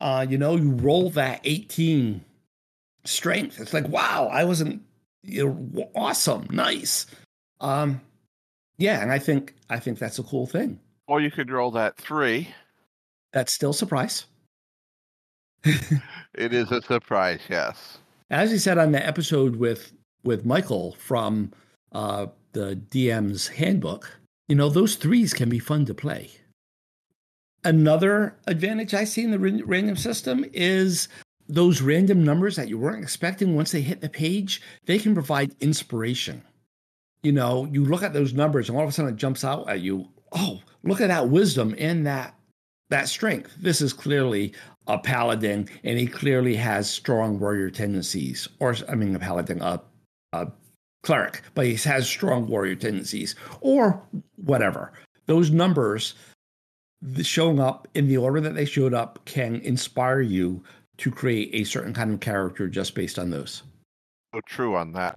Uh, 0.00 0.26
you 0.28 0.38
know, 0.38 0.56
you 0.56 0.70
roll 0.70 1.10
that 1.10 1.40
18 1.44 2.24
strength. 3.04 3.60
It's 3.60 3.74
like, 3.74 3.88
wow, 3.88 4.28
I 4.32 4.44
wasn't 4.44 4.82
you 5.22 5.48
know, 5.72 5.90
awesome, 5.94 6.46
nice. 6.50 7.06
Um, 7.60 8.00
yeah, 8.78 9.02
and 9.02 9.12
I 9.12 9.18
think 9.18 9.54
I 9.68 9.78
think 9.78 9.98
that's 9.98 10.18
a 10.18 10.22
cool 10.22 10.46
thing. 10.46 10.80
Or 11.06 11.20
you 11.20 11.30
could 11.30 11.50
roll 11.50 11.70
that 11.72 11.96
three 11.96 12.48
that's 13.32 13.52
still 13.52 13.70
a 13.70 13.74
surprise. 13.74 14.26
it 15.64 16.52
is 16.52 16.70
a 16.72 16.80
surprise, 16.82 17.40
yes. 17.48 17.98
As 18.30 18.50
he 18.50 18.58
said 18.58 18.78
on 18.78 18.92
the 18.92 19.06
episode 19.06 19.56
with 19.56 19.92
with 20.24 20.44
Michael 20.44 20.94
from 20.94 21.52
uh, 21.92 22.26
the 22.52 22.80
DM's 22.90 23.48
handbook, 23.48 24.18
you 24.48 24.54
know 24.54 24.68
those 24.68 24.96
threes 24.96 25.34
can 25.34 25.48
be 25.48 25.58
fun 25.58 25.84
to 25.86 25.94
play. 25.94 26.30
Another 27.64 28.36
advantage 28.46 28.94
I 28.94 29.04
see 29.04 29.22
in 29.22 29.30
the 29.30 29.38
random 29.38 29.96
system 29.96 30.44
is 30.52 31.08
those 31.48 31.82
random 31.82 32.24
numbers 32.24 32.56
that 32.56 32.68
you 32.68 32.78
weren't 32.78 33.02
expecting 33.02 33.54
once 33.54 33.72
they 33.72 33.80
hit 33.82 34.00
the 34.00 34.08
page, 34.08 34.62
they 34.86 34.98
can 34.98 35.14
provide 35.14 35.54
inspiration. 35.60 36.42
You 37.22 37.32
know, 37.32 37.66
you 37.66 37.84
look 37.84 38.02
at 38.02 38.14
those 38.14 38.32
numbers 38.32 38.68
and 38.68 38.78
all 38.78 38.84
of 38.84 38.88
a 38.88 38.92
sudden 38.92 39.12
it 39.12 39.16
jumps 39.16 39.44
out 39.44 39.68
at 39.68 39.80
you. 39.80 40.08
Oh, 40.32 40.60
look 40.84 41.00
at 41.00 41.08
that 41.08 41.28
wisdom 41.28 41.74
in 41.74 42.04
that 42.04 42.34
that 42.88 43.08
strength. 43.08 43.52
This 43.60 43.80
is 43.80 43.92
clearly 43.92 44.52
a 44.86 44.98
paladin, 44.98 45.68
and 45.84 45.98
he 45.98 46.06
clearly 46.06 46.56
has 46.56 46.90
strong 46.90 47.38
warrior 47.38 47.70
tendencies. 47.70 48.48
Or, 48.58 48.74
I 48.88 48.96
mean, 48.96 49.14
a 49.14 49.18
paladin, 49.18 49.62
a, 49.62 49.80
a 50.32 50.48
cleric, 51.04 51.42
but 51.54 51.66
he 51.66 51.76
has 51.76 52.08
strong 52.08 52.48
warrior 52.48 52.74
tendencies, 52.74 53.36
or 53.60 54.02
whatever. 54.36 54.92
Those 55.26 55.50
numbers 55.50 56.14
showing 57.22 57.60
up 57.60 57.88
in 57.94 58.08
the 58.08 58.16
order 58.16 58.40
that 58.40 58.54
they 58.54 58.64
showed 58.64 58.94
up 58.94 59.24
can 59.24 59.56
inspire 59.56 60.20
you 60.20 60.62
to 60.98 61.10
create 61.10 61.50
a 61.54 61.64
certain 61.64 61.94
kind 61.94 62.12
of 62.12 62.20
character 62.20 62.68
just 62.68 62.94
based 62.94 63.18
on 63.18 63.30
those. 63.30 63.62
So 64.34 64.40
true 64.46 64.76
on 64.76 64.92
that. 64.92 65.16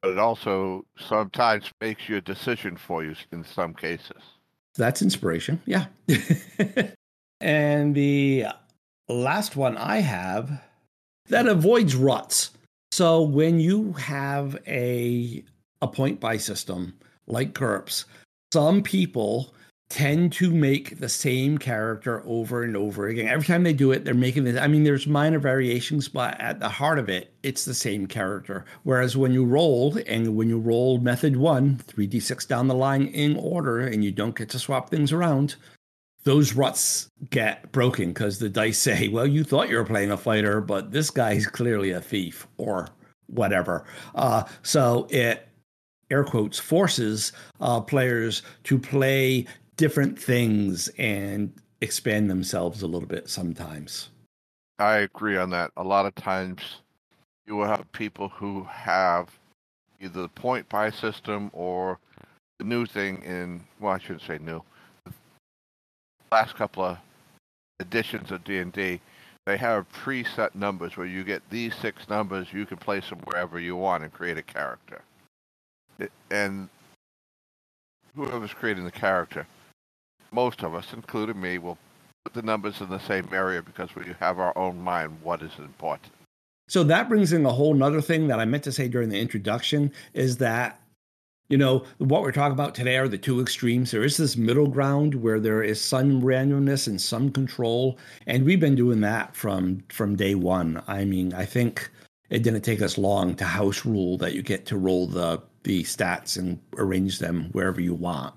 But 0.00 0.12
it 0.12 0.18
also 0.18 0.84
sometimes 0.98 1.70
makes 1.80 2.08
your 2.08 2.20
decision 2.20 2.76
for 2.76 3.04
you 3.04 3.14
in 3.30 3.44
some 3.44 3.74
cases. 3.74 4.22
That's 4.74 5.02
inspiration. 5.02 5.60
Yeah. 5.66 5.86
and 7.40 7.94
the 7.94 8.46
last 9.08 9.54
one 9.54 9.76
I 9.76 9.98
have 9.98 10.62
that 11.28 11.46
avoids 11.46 11.94
ruts. 11.94 12.50
So 12.90 13.22
when 13.22 13.60
you 13.60 13.92
have 13.94 14.56
a 14.66 15.44
a 15.82 15.88
point 15.88 16.20
buy 16.20 16.36
system 16.36 16.94
like 17.26 17.54
GURPS, 17.54 18.04
some 18.52 18.82
people 18.82 19.54
tend 19.92 20.32
to 20.32 20.50
make 20.50 20.98
the 21.00 21.08
same 21.08 21.58
character 21.58 22.22
over 22.24 22.62
and 22.62 22.74
over 22.74 23.08
again. 23.08 23.28
Every 23.28 23.46
time 23.46 23.62
they 23.62 23.74
do 23.74 23.92
it, 23.92 24.06
they're 24.06 24.14
making 24.14 24.44
this. 24.44 24.58
I 24.58 24.66
mean, 24.66 24.84
there's 24.84 25.06
minor 25.06 25.38
variations, 25.38 26.08
but 26.08 26.40
at 26.40 26.60
the 26.60 26.68
heart 26.70 26.98
of 26.98 27.10
it, 27.10 27.34
it's 27.42 27.66
the 27.66 27.74
same 27.74 28.06
character. 28.06 28.64
Whereas 28.84 29.18
when 29.18 29.32
you 29.32 29.44
roll, 29.44 29.98
and 30.06 30.34
when 30.34 30.48
you 30.48 30.58
roll 30.58 30.96
method 30.96 31.36
one, 31.36 31.76
3d6 31.76 32.48
down 32.48 32.68
the 32.68 32.74
line 32.74 33.08
in 33.08 33.36
order, 33.36 33.80
and 33.80 34.02
you 34.02 34.10
don't 34.10 34.34
get 34.34 34.48
to 34.50 34.58
swap 34.58 34.88
things 34.88 35.12
around, 35.12 35.56
those 36.24 36.54
ruts 36.54 37.08
get 37.28 37.70
broken 37.70 38.08
because 38.14 38.38
the 38.38 38.48
dice 38.48 38.78
say, 38.78 39.08
well, 39.12 39.26
you 39.26 39.44
thought 39.44 39.68
you 39.68 39.76
were 39.76 39.84
playing 39.84 40.10
a 40.10 40.16
fighter, 40.16 40.62
but 40.62 40.90
this 40.90 41.10
guy's 41.10 41.46
clearly 41.46 41.90
a 41.90 42.00
thief 42.00 42.46
or 42.56 42.88
whatever. 43.26 43.84
Uh, 44.14 44.44
so 44.62 45.06
it 45.10 45.46
air 46.10 46.24
quotes 46.24 46.58
forces 46.58 47.32
uh, 47.60 47.80
players 47.80 48.42
to 48.64 48.78
play 48.78 49.46
different 49.82 50.16
things 50.16 50.86
and 50.96 51.52
expand 51.80 52.30
themselves 52.30 52.82
a 52.82 52.86
little 52.86 53.08
bit 53.08 53.28
sometimes. 53.28 54.10
I 54.78 54.98
agree 54.98 55.36
on 55.36 55.50
that. 55.50 55.72
A 55.76 55.82
lot 55.82 56.06
of 56.06 56.14
times 56.14 56.60
you 57.48 57.56
will 57.56 57.66
have 57.66 57.90
people 57.90 58.28
who 58.28 58.62
have 58.70 59.28
either 60.00 60.22
the 60.22 60.28
point 60.28 60.68
buy 60.68 60.88
system 60.88 61.50
or 61.52 61.98
the 62.60 62.64
new 62.64 62.86
thing 62.86 63.24
in, 63.24 63.64
well, 63.80 63.94
I 63.94 63.98
shouldn't 63.98 64.22
say 64.22 64.38
new, 64.38 64.62
last 66.30 66.54
couple 66.54 66.84
of 66.84 66.98
editions 67.80 68.30
of 68.30 68.44
D&D, 68.44 69.00
they 69.46 69.56
have 69.56 69.92
preset 69.92 70.54
numbers 70.54 70.96
where 70.96 71.08
you 71.08 71.24
get 71.24 71.42
these 71.50 71.74
six 71.74 72.08
numbers, 72.08 72.52
you 72.52 72.66
can 72.66 72.76
place 72.76 73.10
them 73.10 73.18
wherever 73.24 73.58
you 73.58 73.74
want 73.74 74.04
and 74.04 74.12
create 74.12 74.38
a 74.38 74.42
character. 74.42 75.02
and 76.30 76.68
whoever's 78.14 78.54
creating 78.54 78.84
the 78.84 78.92
character 78.92 79.44
most 80.32 80.62
of 80.62 80.74
us, 80.74 80.86
including 80.92 81.40
me, 81.40 81.58
will 81.58 81.78
put 82.24 82.34
the 82.34 82.42
numbers 82.42 82.80
in 82.80 82.88
the 82.88 83.00
same 83.00 83.28
area 83.32 83.62
because 83.62 83.94
we 83.94 84.04
have 84.20 84.38
our 84.38 84.56
own 84.56 84.80
mind 84.80 85.16
what 85.22 85.42
is 85.42 85.52
important. 85.58 86.12
So 86.68 86.84
that 86.84 87.08
brings 87.08 87.32
in 87.32 87.44
a 87.44 87.52
whole 87.52 87.74
nother 87.74 88.00
thing 88.00 88.28
that 88.28 88.40
I 88.40 88.44
meant 88.44 88.64
to 88.64 88.72
say 88.72 88.88
during 88.88 89.08
the 89.08 89.20
introduction 89.20 89.92
is 90.14 90.38
that, 90.38 90.80
you 91.48 91.58
know, 91.58 91.84
what 91.98 92.22
we're 92.22 92.32
talking 92.32 92.52
about 92.52 92.74
today 92.74 92.96
are 92.96 93.08
the 93.08 93.18
two 93.18 93.40
extremes. 93.40 93.90
There 93.90 94.04
is 94.04 94.16
this 94.16 94.36
middle 94.36 94.68
ground 94.68 95.16
where 95.16 95.40
there 95.40 95.62
is 95.62 95.80
some 95.80 96.22
randomness 96.22 96.86
and 96.86 97.00
some 97.00 97.30
control. 97.30 97.98
And 98.26 98.44
we've 98.44 98.60
been 98.60 98.76
doing 98.76 99.00
that 99.02 99.36
from 99.36 99.82
from 99.90 100.16
day 100.16 100.34
one. 100.34 100.82
I 100.86 101.04
mean, 101.04 101.34
I 101.34 101.44
think 101.44 101.90
it 102.30 102.42
didn't 102.42 102.62
take 102.62 102.80
us 102.80 102.96
long 102.96 103.34
to 103.34 103.44
house 103.44 103.84
rule 103.84 104.16
that 104.18 104.32
you 104.32 104.42
get 104.42 104.64
to 104.66 104.78
roll 104.78 105.06
the 105.06 105.42
the 105.64 105.82
stats 105.82 106.38
and 106.38 106.58
arrange 106.78 107.18
them 107.18 107.50
wherever 107.52 107.80
you 107.80 107.94
want 107.94 108.34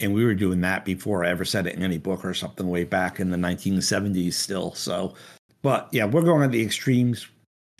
and 0.00 0.14
we 0.14 0.24
were 0.24 0.34
doing 0.34 0.60
that 0.62 0.84
before 0.84 1.24
I 1.24 1.30
ever 1.30 1.44
said 1.44 1.66
it 1.66 1.74
in 1.74 1.82
any 1.82 1.98
book 1.98 2.24
or 2.24 2.34
something 2.34 2.68
way 2.68 2.84
back 2.84 3.20
in 3.20 3.30
the 3.30 3.36
1970s 3.36 4.32
still. 4.34 4.74
So, 4.74 5.14
but 5.62 5.88
yeah, 5.92 6.04
we're 6.04 6.22
going 6.22 6.42
at 6.42 6.52
the 6.52 6.62
extremes. 6.62 7.26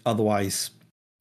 Otherwise, 0.06 0.70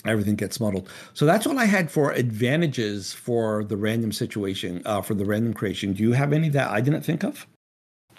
everything 0.06 0.36
gets 0.36 0.60
muddled. 0.60 0.90
So 1.14 1.26
that's 1.26 1.46
what 1.46 1.58
I 1.58 1.66
had 1.66 1.92
for 1.92 2.12
advantages 2.12 3.14
for 3.14 3.64
the 3.64 3.78
random 3.78 4.12
situation, 4.12 4.82
uh, 4.86 5.02
for 5.02 5.14
the 5.14 5.26
random 5.26 5.54
creation. 5.54 5.94
Do 5.94 6.04
you 6.04 6.14
have 6.14 6.34
any 6.34 6.50
that 6.50 6.72
I 6.72 6.82
didn't 6.82 7.02
think 7.02 7.24
of? 7.24 7.46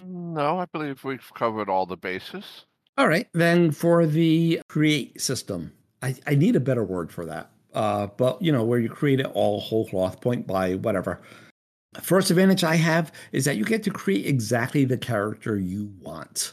No, 0.05 0.59
I 0.59 0.67
believe 0.67 1.03
we've 1.03 1.33
covered 1.35 1.69
all 1.69 1.87
the 1.87 1.97
bases. 1.97 2.67
All 2.97 3.09
right. 3.09 3.27
Then 3.33 3.71
for 3.73 4.07
the 4.07 4.61
create 4.69 5.21
system, 5.21 5.73
I, 6.03 6.15
I 6.27 6.35
need 6.35 6.55
a 6.55 6.61
better 6.61 6.85
word 6.85 7.11
for 7.11 7.25
that. 7.27 7.51
uh, 7.75 8.07
but 8.17 8.41
you 8.43 8.51
know 8.53 8.65
where 8.65 8.79
you 8.79 8.89
create 8.89 9.21
it 9.21 9.27
all 9.35 9.61
whole 9.61 9.87
cloth, 9.89 10.21
point 10.21 10.47
by 10.47 10.75
whatever. 10.77 11.21
First 12.01 12.31
advantage 12.31 12.65
I 12.65 12.77
have 12.77 13.13
is 13.33 13.45
that 13.45 13.57
you 13.57 13.65
get 13.65 13.83
to 13.85 13.91
create 13.91 14.27
exactly 14.27 14.85
the 14.85 14.99
character 14.99 15.59
you 15.59 15.91
want. 16.01 16.53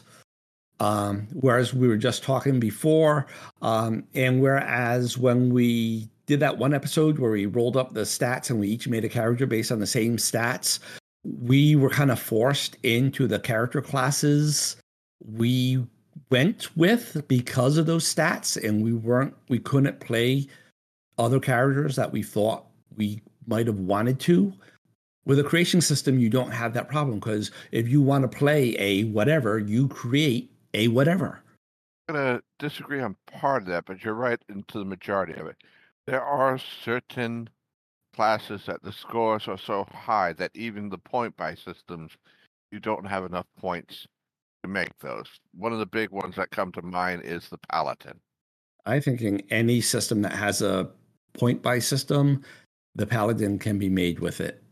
Um, 0.80 1.28
whereas 1.32 1.72
we 1.72 1.88
were 1.88 1.96
just 1.96 2.22
talking 2.22 2.60
before, 2.60 3.26
um, 3.62 4.04
and 4.14 4.42
whereas 4.42 5.16
when 5.16 5.50
we 5.50 6.10
did 6.26 6.40
that 6.40 6.58
one 6.58 6.74
episode 6.74 7.18
where 7.18 7.30
we 7.30 7.46
rolled 7.46 7.76
up 7.76 7.94
the 7.94 8.02
stats 8.02 8.50
and 8.50 8.60
we 8.60 8.68
each 8.68 8.86
made 8.86 9.04
a 9.04 9.08
character 9.08 9.46
based 9.46 9.72
on 9.72 9.78
the 9.78 9.86
same 9.86 10.18
stats, 10.18 10.80
we 11.24 11.76
were 11.76 11.88
kind 11.88 12.10
of 12.10 12.18
forced 12.18 12.76
into 12.82 13.26
the 13.26 13.38
character 13.38 13.80
classes 13.80 14.76
we 15.24 15.84
went 16.30 16.76
with 16.76 17.26
because 17.28 17.76
of 17.76 17.86
those 17.86 18.12
stats, 18.12 18.62
and 18.62 18.82
we 18.82 18.92
weren't 18.92 19.34
we 19.48 19.58
couldn't 19.58 20.00
play 20.00 20.46
other 21.18 21.40
characters 21.40 21.96
that 21.96 22.12
we 22.12 22.22
thought 22.22 22.66
we 22.96 23.22
might 23.46 23.66
have 23.66 23.78
wanted 23.78 24.20
to. 24.20 24.52
With 25.26 25.40
a 25.40 25.44
creation 25.44 25.80
system, 25.80 26.20
you 26.20 26.30
don't 26.30 26.52
have 26.52 26.72
that 26.74 26.88
problem 26.88 27.18
because 27.18 27.50
if 27.72 27.88
you 27.88 28.00
want 28.00 28.30
to 28.30 28.38
play 28.38 28.76
a 28.78 29.04
whatever, 29.04 29.58
you 29.58 29.88
create 29.88 30.52
a 30.72 30.86
whatever. 30.88 31.42
I'm 32.08 32.14
gonna 32.14 32.42
disagree 32.60 33.00
on 33.00 33.16
part 33.26 33.62
of 33.62 33.68
that, 33.68 33.86
but 33.86 34.04
you're 34.04 34.14
right 34.14 34.40
into 34.48 34.78
the 34.78 34.84
majority 34.84 35.32
of 35.32 35.48
it. 35.48 35.56
There 36.06 36.22
are 36.22 36.58
certain 36.84 37.50
classes 38.14 38.62
that 38.66 38.84
the 38.84 38.92
scores 38.92 39.48
are 39.48 39.58
so 39.58 39.84
high 39.92 40.32
that 40.34 40.52
even 40.54 40.88
the 40.88 40.98
point 40.98 41.36
buy 41.36 41.56
systems, 41.56 42.12
you 42.70 42.78
don't 42.78 43.04
have 43.04 43.24
enough 43.24 43.46
points 43.58 44.06
to 44.62 44.68
make 44.68 44.96
those. 45.00 45.26
One 45.52 45.72
of 45.72 45.80
the 45.80 45.86
big 45.86 46.10
ones 46.10 46.36
that 46.36 46.50
come 46.50 46.70
to 46.72 46.82
mind 46.82 47.22
is 47.24 47.48
the 47.48 47.58
Paladin. 47.68 48.20
I 48.86 49.00
think 49.00 49.22
in 49.22 49.42
any 49.50 49.80
system 49.80 50.22
that 50.22 50.32
has 50.32 50.62
a 50.62 50.88
point 51.32 51.62
buy 51.62 51.80
system, 51.80 52.44
the 52.94 53.06
Paladin 53.06 53.58
can 53.58 53.76
be 53.80 53.88
made 53.88 54.20
with 54.20 54.40
it. 54.40 54.62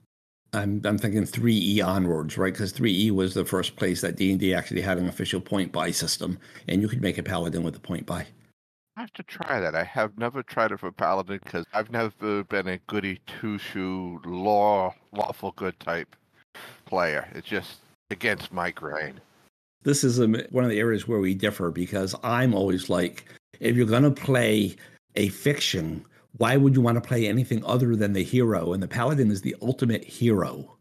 I'm 0.54 0.80
I'm 0.84 0.98
thinking 0.98 1.24
3E 1.24 1.84
onwards, 1.84 2.38
right? 2.38 2.52
Because 2.52 2.72
3E 2.72 3.10
was 3.10 3.34
the 3.34 3.44
first 3.44 3.76
place 3.76 4.00
that 4.00 4.16
D&D 4.16 4.54
actually 4.54 4.80
had 4.80 4.98
an 4.98 5.08
official 5.08 5.40
point 5.40 5.72
buy 5.72 5.90
system, 5.90 6.38
and 6.68 6.80
you 6.80 6.88
could 6.88 7.02
make 7.02 7.18
a 7.18 7.22
Paladin 7.22 7.62
with 7.62 7.76
a 7.76 7.80
point 7.80 8.06
buy. 8.06 8.26
I 8.96 9.00
have 9.00 9.12
to 9.14 9.24
try 9.24 9.58
that. 9.58 9.74
I 9.74 9.82
have 9.82 10.16
never 10.16 10.42
tried 10.42 10.70
it 10.70 10.78
for 10.78 10.92
Paladin 10.92 11.40
because 11.42 11.66
I've 11.72 11.90
never 11.90 12.44
been 12.44 12.68
a 12.68 12.78
goody 12.86 13.20
two 13.26 13.58
shoe 13.58 14.20
law 14.24 14.94
lawful 15.12 15.52
good 15.56 15.78
type 15.80 16.14
player. 16.86 17.28
It's 17.34 17.48
just 17.48 17.80
against 18.10 18.52
my 18.52 18.70
grain. 18.70 19.20
This 19.82 20.04
is 20.04 20.20
a, 20.20 20.26
one 20.50 20.64
of 20.64 20.70
the 20.70 20.78
areas 20.78 21.08
where 21.08 21.18
we 21.18 21.34
differ 21.34 21.70
because 21.70 22.14
I'm 22.22 22.54
always 22.54 22.88
like, 22.88 23.26
if 23.60 23.76
you're 23.76 23.86
going 23.86 24.04
to 24.04 24.10
play 24.10 24.76
a 25.16 25.28
fiction, 25.28 26.04
why 26.36 26.56
would 26.56 26.74
you 26.74 26.80
want 26.80 26.96
to 26.96 27.06
play 27.06 27.26
anything 27.26 27.64
other 27.64 27.94
than 27.96 28.12
the 28.12 28.24
hero? 28.24 28.72
And 28.72 28.82
the 28.82 28.88
Paladin 28.88 29.30
is 29.30 29.42
the 29.42 29.54
ultimate 29.62 30.04
hero, 30.04 30.76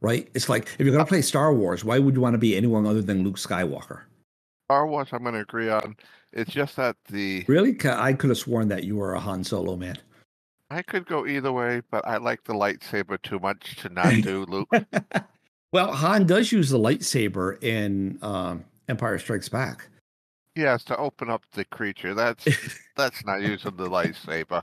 right? 0.00 0.28
It's 0.34 0.48
like 0.48 0.68
if 0.78 0.80
you're 0.80 0.92
going 0.92 1.04
to 1.04 1.08
play 1.08 1.22
Star 1.22 1.52
Wars, 1.52 1.84
why 1.84 1.98
would 1.98 2.14
you 2.14 2.20
want 2.20 2.34
to 2.34 2.38
be 2.38 2.56
anyone 2.56 2.86
other 2.86 3.02
than 3.02 3.24
Luke 3.24 3.36
Skywalker? 3.36 4.02
Star 4.66 4.86
Wars, 4.86 5.08
I'm 5.12 5.22
going 5.22 5.34
to 5.34 5.40
agree 5.40 5.70
on. 5.70 5.96
It's 6.32 6.52
just 6.52 6.76
that 6.76 6.96
the 7.08 7.44
really, 7.48 7.76
I 7.84 8.12
could 8.12 8.30
have 8.30 8.38
sworn 8.38 8.68
that 8.68 8.84
you 8.84 8.96
were 8.96 9.14
a 9.14 9.20
Han 9.20 9.44
Solo 9.44 9.76
man. 9.76 9.96
I 10.70 10.82
could 10.82 11.06
go 11.06 11.26
either 11.26 11.50
way, 11.50 11.80
but 11.90 12.06
I 12.06 12.18
like 12.18 12.44
the 12.44 12.52
lightsaber 12.52 13.20
too 13.22 13.38
much 13.38 13.76
to 13.76 13.88
not 13.88 14.12
do 14.22 14.44
Luke. 14.44 14.68
well, 15.72 15.92
Han 15.92 16.26
does 16.26 16.52
use 16.52 16.68
the 16.68 16.78
lightsaber 16.78 17.62
in 17.62 18.18
um, 18.20 18.64
Empire 18.88 19.18
Strikes 19.18 19.48
Back. 19.48 19.88
Yes, 20.58 20.82
to 20.86 20.96
open 20.96 21.30
up 21.30 21.44
the 21.52 21.64
creature. 21.66 22.14
That's 22.14 22.44
that's 22.96 23.24
not 23.24 23.42
using 23.42 23.76
the 23.76 23.88
lightsaber. 23.88 24.60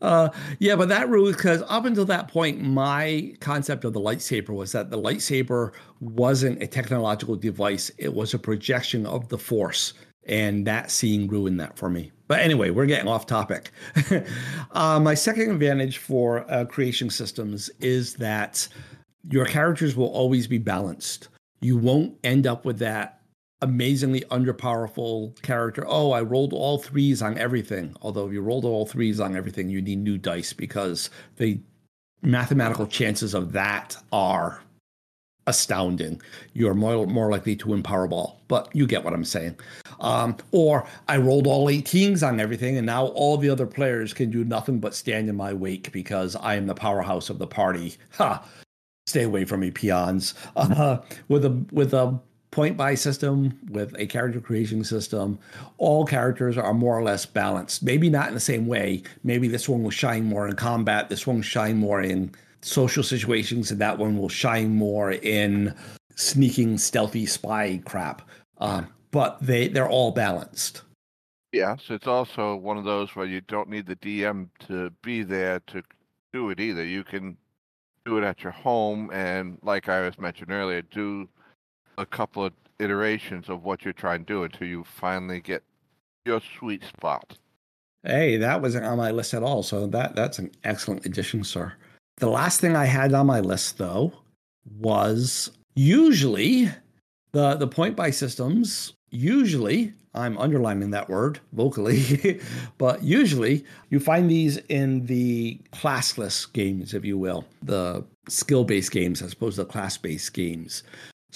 Uh, 0.00 0.30
yeah, 0.60 0.74
but 0.76 0.88
that 0.88 1.10
rule 1.10 1.30
because 1.30 1.62
up 1.68 1.84
until 1.84 2.06
that 2.06 2.28
point, 2.28 2.62
my 2.62 3.34
concept 3.40 3.84
of 3.84 3.92
the 3.92 4.00
lightsaber 4.00 4.48
was 4.48 4.72
that 4.72 4.88
the 4.88 4.96
lightsaber 4.96 5.72
wasn't 6.00 6.62
a 6.62 6.66
technological 6.66 7.36
device; 7.36 7.90
it 7.98 8.14
was 8.14 8.32
a 8.32 8.38
projection 8.38 9.04
of 9.04 9.28
the 9.28 9.36
Force, 9.36 9.92
and 10.24 10.66
that 10.66 10.90
scene 10.90 11.28
ruined 11.28 11.60
that 11.60 11.76
for 11.76 11.90
me. 11.90 12.12
But 12.28 12.40
anyway, 12.40 12.70
we're 12.70 12.86
getting 12.86 13.08
off 13.08 13.26
topic. 13.26 13.72
uh, 14.70 15.00
my 15.00 15.12
second 15.12 15.50
advantage 15.50 15.98
for 15.98 16.50
uh, 16.50 16.64
creation 16.64 17.10
systems 17.10 17.68
is 17.80 18.14
that 18.14 18.66
your 19.28 19.44
characters 19.44 19.96
will 19.96 20.08
always 20.08 20.46
be 20.46 20.56
balanced. 20.56 21.28
You 21.60 21.76
won't 21.76 22.16
end 22.24 22.46
up 22.46 22.64
with 22.64 22.78
that 22.78 23.15
amazingly 23.62 24.20
underpowerful 24.30 25.40
character. 25.42 25.84
Oh, 25.86 26.12
I 26.12 26.22
rolled 26.22 26.52
all 26.52 26.78
threes 26.78 27.22
on 27.22 27.38
everything. 27.38 27.96
Although 28.02 28.26
if 28.26 28.32
you 28.32 28.40
rolled 28.40 28.64
all 28.64 28.86
threes 28.86 29.20
on 29.20 29.36
everything, 29.36 29.68
you 29.68 29.80
need 29.80 29.98
new 29.98 30.18
dice 30.18 30.52
because 30.52 31.10
the 31.36 31.58
mathematical 32.22 32.86
chances 32.86 33.34
of 33.34 33.52
that 33.52 33.96
are 34.12 34.62
astounding. 35.46 36.20
You're 36.52 36.74
more 36.74 37.06
more 37.06 37.30
likely 37.30 37.56
to 37.56 37.68
win 37.68 37.82
Powerball, 37.82 38.36
but 38.48 38.68
you 38.74 38.86
get 38.86 39.04
what 39.04 39.14
I'm 39.14 39.24
saying. 39.24 39.58
Um, 40.00 40.36
or 40.50 40.86
I 41.08 41.16
rolled 41.16 41.46
all 41.46 41.66
18s 41.66 42.26
on 42.26 42.40
everything, 42.40 42.76
and 42.76 42.86
now 42.86 43.06
all 43.06 43.36
the 43.36 43.48
other 43.48 43.66
players 43.66 44.12
can 44.12 44.30
do 44.30 44.44
nothing 44.44 44.80
but 44.80 44.94
stand 44.94 45.28
in 45.28 45.36
my 45.36 45.52
wake 45.52 45.92
because 45.92 46.36
I 46.36 46.56
am 46.56 46.66
the 46.66 46.74
powerhouse 46.74 47.30
of 47.30 47.38
the 47.38 47.46
party. 47.46 47.96
Ha! 48.14 48.46
Stay 49.06 49.22
away 49.22 49.44
from 49.44 49.60
me, 49.60 49.70
peons. 49.70 50.34
Uh, 50.56 50.98
with 51.28 51.44
a 51.44 51.50
with 51.70 51.94
a 51.94 52.18
point 52.56 52.74
buy 52.74 52.94
system 52.94 53.52
with 53.68 53.94
a 53.98 54.06
character 54.06 54.40
creation 54.40 54.82
system, 54.82 55.38
all 55.76 56.06
characters 56.06 56.56
are 56.56 56.72
more 56.72 56.98
or 56.98 57.02
less 57.02 57.26
balanced. 57.26 57.82
Maybe 57.82 58.08
not 58.08 58.28
in 58.28 58.34
the 58.34 58.40
same 58.40 58.66
way. 58.66 59.02
Maybe 59.22 59.46
this 59.46 59.68
one 59.68 59.82
will 59.82 59.90
shine 59.90 60.24
more 60.24 60.48
in 60.48 60.56
combat, 60.56 61.10
this 61.10 61.26
one 61.26 61.36
will 61.36 61.42
shine 61.42 61.76
more 61.76 62.00
in 62.00 62.34
social 62.62 63.02
situations, 63.02 63.70
and 63.70 63.78
that 63.82 63.98
one 63.98 64.16
will 64.16 64.30
shine 64.30 64.74
more 64.74 65.12
in 65.12 65.74
sneaking, 66.14 66.78
stealthy 66.78 67.26
spy 67.26 67.82
crap. 67.84 68.22
Um, 68.56 68.88
but 69.10 69.36
they 69.42 69.68
they're 69.68 69.90
all 69.90 70.12
balanced. 70.12 70.80
Yes, 71.52 71.82
it's 71.90 72.06
also 72.06 72.56
one 72.56 72.78
of 72.78 72.84
those 72.84 73.14
where 73.14 73.26
you 73.26 73.42
don't 73.42 73.68
need 73.68 73.84
the 73.84 73.96
DM 73.96 74.48
to 74.66 74.90
be 75.02 75.22
there 75.22 75.60
to 75.66 75.82
do 76.32 76.48
it 76.48 76.58
either. 76.58 76.86
You 76.86 77.04
can 77.04 77.36
do 78.06 78.16
it 78.16 78.24
at 78.24 78.42
your 78.42 78.52
home 78.52 79.10
and 79.12 79.58
like 79.62 79.90
I 79.90 80.00
was 80.00 80.18
mentioned 80.18 80.52
earlier, 80.52 80.80
do 80.80 81.28
a 81.98 82.06
couple 82.06 82.44
of 82.44 82.52
iterations 82.78 83.48
of 83.48 83.64
what 83.64 83.84
you're 83.84 83.92
trying 83.92 84.24
to 84.24 84.32
do 84.32 84.42
until 84.44 84.66
you 84.66 84.84
finally 84.84 85.40
get 85.40 85.62
your 86.24 86.40
sweet 86.58 86.82
spot. 86.84 87.36
Hey, 88.02 88.36
that 88.36 88.62
wasn't 88.62 88.84
on 88.84 88.98
my 88.98 89.10
list 89.10 89.34
at 89.34 89.42
all. 89.42 89.62
So 89.62 89.86
that 89.88 90.14
that's 90.14 90.38
an 90.38 90.50
excellent 90.64 91.06
addition, 91.06 91.42
sir. 91.44 91.72
The 92.18 92.28
last 92.28 92.60
thing 92.60 92.76
I 92.76 92.84
had 92.84 93.12
on 93.12 93.26
my 93.26 93.40
list 93.40 93.78
though 93.78 94.12
was 94.78 95.50
usually 95.74 96.70
the 97.32 97.54
the 97.54 97.66
point 97.66 97.96
buy 97.96 98.10
systems 98.10 98.92
usually 99.10 99.92
I'm 100.16 100.38
underlining 100.38 100.90
that 100.92 101.10
word 101.10 101.40
vocally, 101.52 102.40
but 102.78 103.02
usually 103.02 103.64
you 103.90 104.00
find 104.00 104.30
these 104.30 104.56
in 104.68 105.04
the 105.06 105.60
classless 105.72 106.50
games, 106.52 106.94
if 106.94 107.04
you 107.04 107.18
will, 107.18 107.44
the 107.62 108.02
skill 108.28 108.64
based 108.64 108.92
games 108.92 109.20
as 109.20 109.34
opposed 109.34 109.56
to 109.56 109.64
the 109.64 109.70
class 109.70 109.98
based 109.98 110.32
games. 110.32 110.82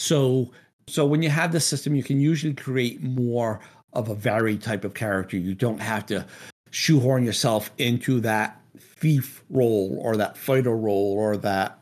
So 0.01 0.51
so 0.89 1.07
when 1.07 1.23
you 1.23 1.29
have 1.29 1.53
this 1.53 1.67
system, 1.67 1.95
you 1.95 2.03
can 2.03 2.19
usually 2.19 2.55
create 2.55 3.03
more 3.03 3.61
of 3.93 4.09
a 4.09 4.15
varied 4.15 4.63
type 4.63 4.85
of 4.85 4.95
character. 4.95 5.37
You 5.37 5.55
don't 5.55 5.81
have 5.81 6.07
to 6.07 6.27
shoehorn 6.71 7.25
yourself 7.25 7.71
into 7.79 8.21
that 8.21 8.61
thief 8.79 9.45
role 9.51 9.99
or 10.03 10.17
that 10.17 10.37
fighter 10.37 10.77
role 10.77 11.15
or 11.17 11.37
that 11.37 11.79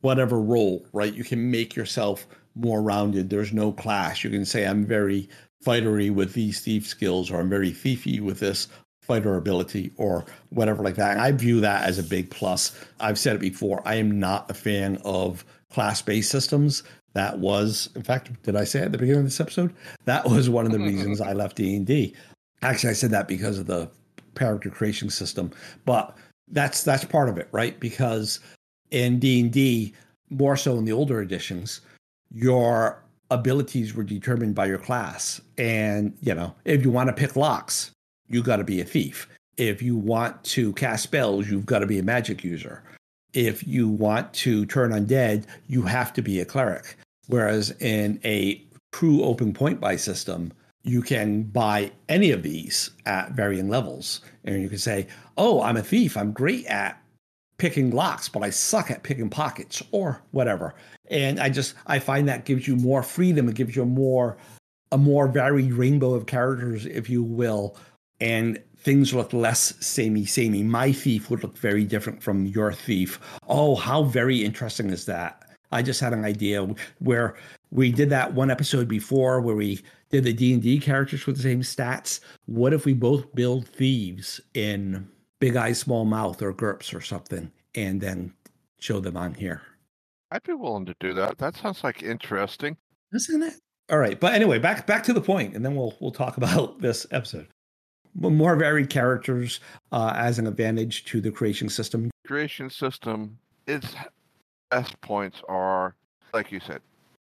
whatever 0.00 0.40
role, 0.40 0.84
right? 0.92 1.14
You 1.14 1.24
can 1.24 1.50
make 1.50 1.76
yourself 1.76 2.26
more 2.54 2.82
rounded. 2.82 3.30
There's 3.30 3.52
no 3.52 3.72
clash. 3.72 4.24
You 4.24 4.30
can 4.30 4.44
say, 4.44 4.66
I'm 4.66 4.84
very 4.84 5.28
fightery 5.64 6.12
with 6.12 6.32
these 6.32 6.60
thief 6.60 6.86
skills, 6.86 7.30
or 7.30 7.38
I'm 7.38 7.50
very 7.50 7.70
thiefy 7.70 8.20
with 8.20 8.40
this 8.40 8.68
fighter 9.02 9.36
ability, 9.36 9.92
or 9.96 10.24
whatever 10.50 10.82
like 10.82 10.96
that. 10.96 11.12
And 11.12 11.20
I 11.20 11.32
view 11.32 11.60
that 11.60 11.84
as 11.84 11.98
a 11.98 12.02
big 12.02 12.30
plus. 12.30 12.78
I've 12.98 13.18
said 13.18 13.36
it 13.36 13.40
before. 13.40 13.82
I 13.84 13.96
am 13.96 14.18
not 14.18 14.50
a 14.50 14.54
fan 14.54 15.00
of 15.04 15.44
class 15.70 16.02
based 16.02 16.30
systems 16.30 16.82
that 17.12 17.38
was 17.38 17.88
in 17.94 18.02
fact 18.02 18.30
did 18.42 18.56
i 18.56 18.64
say 18.64 18.80
at 18.80 18.92
the 18.92 18.98
beginning 18.98 19.20
of 19.20 19.26
this 19.26 19.40
episode? 19.40 19.74
That 20.04 20.28
was 20.28 20.48
one 20.48 20.66
of 20.66 20.72
the 20.72 20.78
reasons 20.78 21.20
i 21.20 21.32
left 21.32 21.56
d&d 21.56 22.14
actually 22.62 22.90
i 22.90 22.94
said 22.94 23.10
that 23.10 23.28
because 23.28 23.58
of 23.58 23.66
the 23.66 23.90
character 24.34 24.70
creation 24.70 25.10
system 25.10 25.50
but 25.84 26.16
that's 26.48 26.82
that's 26.82 27.04
part 27.04 27.28
of 27.28 27.38
it 27.38 27.48
right? 27.52 27.78
Because 27.80 28.40
in 28.90 29.18
d&d 29.18 29.94
more 30.30 30.56
so 30.56 30.78
in 30.78 30.84
the 30.84 30.92
older 30.92 31.20
editions 31.20 31.80
your 32.32 33.02
abilities 33.32 33.94
were 33.94 34.04
determined 34.04 34.54
by 34.54 34.66
your 34.66 34.78
class. 34.78 35.40
And 35.58 36.16
you 36.20 36.34
know 36.34 36.54
if 36.64 36.84
you 36.84 36.90
want 36.90 37.08
to 37.08 37.12
pick 37.12 37.36
locks 37.36 37.90
you 38.28 38.42
got 38.42 38.56
to 38.56 38.64
be 38.64 38.80
a 38.80 38.84
thief. 38.84 39.28
If 39.56 39.82
you 39.82 39.96
want 39.96 40.42
to 40.44 40.72
cast 40.74 41.02
spells 41.02 41.48
you've 41.48 41.66
got 41.66 41.80
to 41.80 41.86
be 41.86 41.98
a 41.98 42.02
magic 42.02 42.44
user 42.44 42.82
if 43.32 43.66
you 43.66 43.88
want 43.88 44.32
to 44.34 44.66
turn 44.66 44.90
undead, 44.90 45.44
you 45.66 45.82
have 45.82 46.12
to 46.14 46.22
be 46.22 46.40
a 46.40 46.44
cleric. 46.44 46.96
Whereas 47.26 47.70
in 47.80 48.20
a 48.24 48.62
true 48.92 49.22
open 49.22 49.52
point 49.52 49.80
buy 49.80 49.96
system, 49.96 50.52
you 50.82 51.02
can 51.02 51.42
buy 51.44 51.92
any 52.08 52.30
of 52.30 52.42
these 52.42 52.90
at 53.06 53.32
varying 53.32 53.68
levels. 53.68 54.20
And 54.44 54.62
you 54.62 54.68
can 54.68 54.78
say, 54.78 55.06
oh, 55.36 55.62
I'm 55.62 55.76
a 55.76 55.82
thief. 55.82 56.16
I'm 56.16 56.32
great 56.32 56.66
at 56.66 57.00
picking 57.58 57.90
locks, 57.90 58.28
but 58.28 58.42
I 58.42 58.50
suck 58.50 58.90
at 58.90 59.02
picking 59.02 59.28
pockets 59.28 59.82
or 59.92 60.22
whatever. 60.30 60.74
And 61.10 61.38
I 61.38 61.50
just 61.50 61.74
I 61.86 61.98
find 61.98 62.28
that 62.28 62.46
gives 62.46 62.66
you 62.66 62.76
more 62.76 63.02
freedom. 63.02 63.48
It 63.48 63.54
gives 63.54 63.76
you 63.76 63.82
a 63.82 63.86
more 63.86 64.38
a 64.92 64.98
more 64.98 65.28
varied 65.28 65.72
rainbow 65.72 66.14
of 66.14 66.26
characters, 66.26 66.86
if 66.86 67.08
you 67.08 67.22
will. 67.22 67.76
And 68.20 68.60
things 68.80 69.14
look 69.14 69.32
less 69.32 69.74
samey 69.84 70.24
samey. 70.24 70.62
My 70.62 70.92
thief 70.92 71.30
would 71.30 71.42
look 71.42 71.56
very 71.56 71.84
different 71.84 72.22
from 72.22 72.46
your 72.46 72.72
thief. 72.72 73.20
Oh, 73.48 73.76
how 73.76 74.04
very 74.04 74.44
interesting 74.44 74.90
is 74.90 75.06
that? 75.06 75.42
I 75.72 75.82
just 75.82 76.00
had 76.00 76.12
an 76.12 76.24
idea 76.24 76.66
where 76.98 77.36
we 77.70 77.92
did 77.92 78.10
that 78.10 78.34
one 78.34 78.50
episode 78.50 78.88
before 78.88 79.40
where 79.40 79.54
we 79.54 79.80
did 80.10 80.24
the 80.24 80.32
D&D 80.32 80.80
characters 80.80 81.26
with 81.26 81.36
the 81.36 81.42
same 81.42 81.62
stats. 81.62 82.20
What 82.46 82.72
if 82.72 82.84
we 82.84 82.94
both 82.94 83.32
build 83.34 83.68
thieves 83.68 84.40
in 84.54 85.08
Big 85.38 85.54
eyes 85.56 85.78
Small 85.78 86.04
Mouth 86.04 86.42
or 86.42 86.52
GURPS 86.52 86.92
or 86.92 87.00
something 87.00 87.52
and 87.74 88.00
then 88.00 88.34
show 88.80 88.98
them 88.98 89.16
on 89.16 89.34
here? 89.34 89.62
I'd 90.32 90.42
be 90.42 90.54
willing 90.54 90.86
to 90.86 90.94
do 90.98 91.14
that. 91.14 91.38
That 91.38 91.56
sounds 91.56 91.84
like 91.84 92.02
interesting. 92.02 92.76
Isn't 93.12 93.42
it? 93.42 93.54
All 93.90 93.98
right, 93.98 94.18
but 94.18 94.34
anyway, 94.34 94.58
back 94.58 94.86
back 94.86 95.02
to 95.04 95.12
the 95.12 95.20
point, 95.20 95.56
and 95.56 95.64
then 95.64 95.74
we'll 95.74 95.96
we'll 96.00 96.12
talk 96.12 96.36
about 96.36 96.80
this 96.80 97.06
episode. 97.10 97.48
More 98.14 98.56
varied 98.56 98.90
characters 98.90 99.60
uh, 99.92 100.12
as 100.16 100.38
an 100.38 100.46
advantage 100.46 101.04
to 101.06 101.20
the 101.20 101.30
creation 101.30 101.68
system. 101.68 102.10
Creation 102.26 102.70
system, 102.70 103.38
its 103.66 103.94
best 104.70 105.00
points 105.00 105.42
are, 105.48 105.94
like 106.34 106.50
you 106.50 106.60
said, 106.60 106.80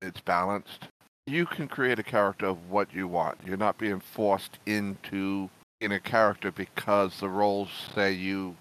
it's 0.03 0.21
balanced. 0.21 0.89
You 1.27 1.47
can 1.47 1.69
create 1.69 1.99
a 1.99 2.03
character 2.03 2.47
of 2.47 2.71
what 2.71 2.93
you 2.95 3.07
want. 3.07 3.39
You're 3.45 3.57
not 3.57 3.79
being 3.79 4.01
forced 4.01 4.59
into 4.67 5.51
in 5.81 5.93
a 5.93 6.01
character 6.01 6.51
because 6.51 7.19
the 7.21 7.29
roles 7.29 7.69
say 7.95 8.13
you 8.13 8.57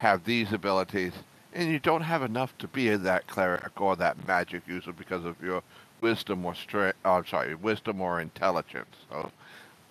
have 0.00 0.24
these 0.24 0.52
abilities 0.52 1.12
and 1.52 1.70
you 1.70 1.78
don't 1.78 2.02
have 2.02 2.22
enough 2.22 2.56
to 2.58 2.68
be 2.68 2.88
that 2.96 3.26
cleric 3.26 3.80
or 3.80 3.96
that 3.96 4.26
magic 4.26 4.62
user 4.66 4.92
because 4.92 5.24
of 5.24 5.40
your 5.42 5.62
wisdom 6.00 6.44
or 6.44 6.54
strength. 6.54 6.98
Oh, 7.04 7.14
I'm 7.14 7.26
sorry, 7.26 7.54
wisdom 7.54 8.00
or 8.00 8.20
intelligence. 8.20 8.96
So 9.10 9.30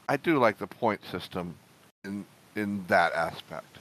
I 0.10 0.18
do 0.18 0.40
like 0.40 0.58
the 0.58 0.68
point 0.68 1.00
system 1.10 1.56
in 2.04 2.26
in 2.56 2.84
that 2.88 3.14
aspect. 3.14 3.78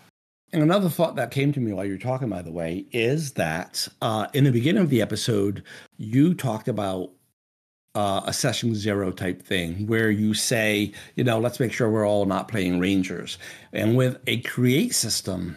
And 0.53 0.62
another 0.62 0.91
thought 0.91 1.17
that 1.17 1.31
came 1.31 1.53
to 1.53 1.61
me 1.61 1.73
while 1.73 1.87
you're 1.87 1.97
talking, 1.99 2.29
by 2.29 2.43
the 2.43 2.53
way, 2.53 2.85
is 2.93 3.33
that 3.33 3.88
uh, 4.03 4.27
in 4.35 4.45
the 4.45 4.53
beginning 4.53 4.83
of 4.83 4.91
the 4.91 5.01
episode, 5.01 5.62
you 5.97 6.35
talked 6.35 6.69
about 6.69 7.11
uh, 7.95 8.23
a 8.27 8.33
session 8.33 8.75
zero 8.75 9.11
type 9.11 9.43
thing 9.43 9.87
where 9.87 10.11
you 10.11 10.35
say, 10.35 10.93
you 11.17 11.25
know, 11.25 11.38
let's 11.38 11.61
make 11.61 11.73
sure 11.73 11.91
we're 11.91 12.07
all 12.07 12.27
not 12.27 12.49
playing 12.49 12.79
Rangers. 12.79 13.38
And 13.73 13.97
with 13.97 14.19
a 14.27 14.41
create 14.43 14.95
system, 14.95 15.57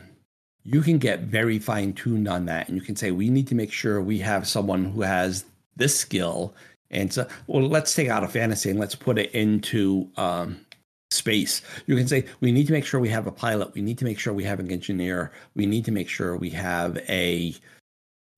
you 0.64 0.82
can 0.82 0.98
get 0.98 1.22
very 1.22 1.60
fine 1.60 1.94
tuned 1.94 2.28
on 2.30 2.46
that. 2.46 2.70
And 2.70 2.78
you 2.78 2.84
can 2.84 2.96
say, 2.96 3.12
we 3.12 3.30
need 3.30 3.48
to 3.48 3.56
make 3.56 3.72
sure 3.74 4.02
we 4.02 4.20
have 4.20 4.48
someone 4.48 4.86
who 4.86 5.02
has 5.02 5.44
this 5.76 5.98
skill. 5.98 6.54
And 6.92 7.12
so, 7.12 7.28
well, 7.48 7.64
let's 7.64 7.96
take 7.96 8.10
out 8.10 8.24
a 8.24 8.28
fantasy 8.28 8.70
and 8.70 8.80
let's 8.80 8.96
put 8.96 9.18
it 9.18 9.32
into 9.32 10.08
um, 10.18 10.60
space. 11.10 11.62
You 11.88 11.96
can 11.96 12.08
say, 12.08 12.26
we 12.42 12.52
need 12.52 12.68
to 12.68 12.74
make 12.74 12.86
sure 12.86 13.00
we 13.00 13.10
have 13.10 13.28
a 13.28 13.32
pilot. 13.32 13.74
We 13.74 13.82
need 13.82 13.98
to 14.00 14.06
make 14.06 14.20
sure 14.20 14.34
we 14.34 14.44
have 14.44 14.60
an 14.60 14.70
engineer. 14.70 15.32
We 15.56 15.66
need 15.66 15.86
to 15.86 15.92
make 15.92 16.10
sure 16.10 16.36
we 16.36 16.50
have 16.52 16.98
a, 17.10 17.56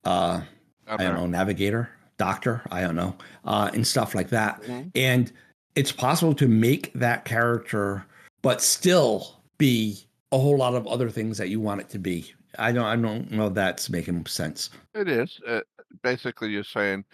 uh, 0.04 0.40
I 0.86 0.96
don't 0.96 1.14
know, 1.14 1.26
navigator, 1.26 1.90
doctor, 2.16 2.62
I 2.70 2.80
don't 2.80 2.96
know, 2.96 3.16
uh, 3.44 3.70
and 3.74 3.86
stuff 3.86 4.14
like 4.14 4.28
that. 4.30 4.62
Mm-hmm. 4.62 4.88
And 4.94 5.32
it's 5.74 5.92
possible 5.92 6.34
to 6.34 6.46
make 6.46 6.92
that 6.94 7.24
character, 7.24 8.06
but 8.42 8.62
still 8.62 9.40
be 9.58 9.98
a 10.30 10.38
whole 10.38 10.56
lot 10.56 10.74
of 10.74 10.86
other 10.86 11.10
things 11.10 11.38
that 11.38 11.48
you 11.48 11.60
want 11.60 11.80
it 11.80 11.88
to 11.90 11.98
be. 11.98 12.32
I 12.58 12.70
don't, 12.70 12.84
I 12.84 12.94
don't 12.94 13.32
know 13.32 13.48
if 13.48 13.54
that's 13.54 13.90
making 13.90 14.26
sense. 14.26 14.70
It 14.94 15.08
is. 15.08 15.40
Uh, 15.46 15.60
basically, 16.02 16.50
you're 16.50 16.62
saying 16.62 17.04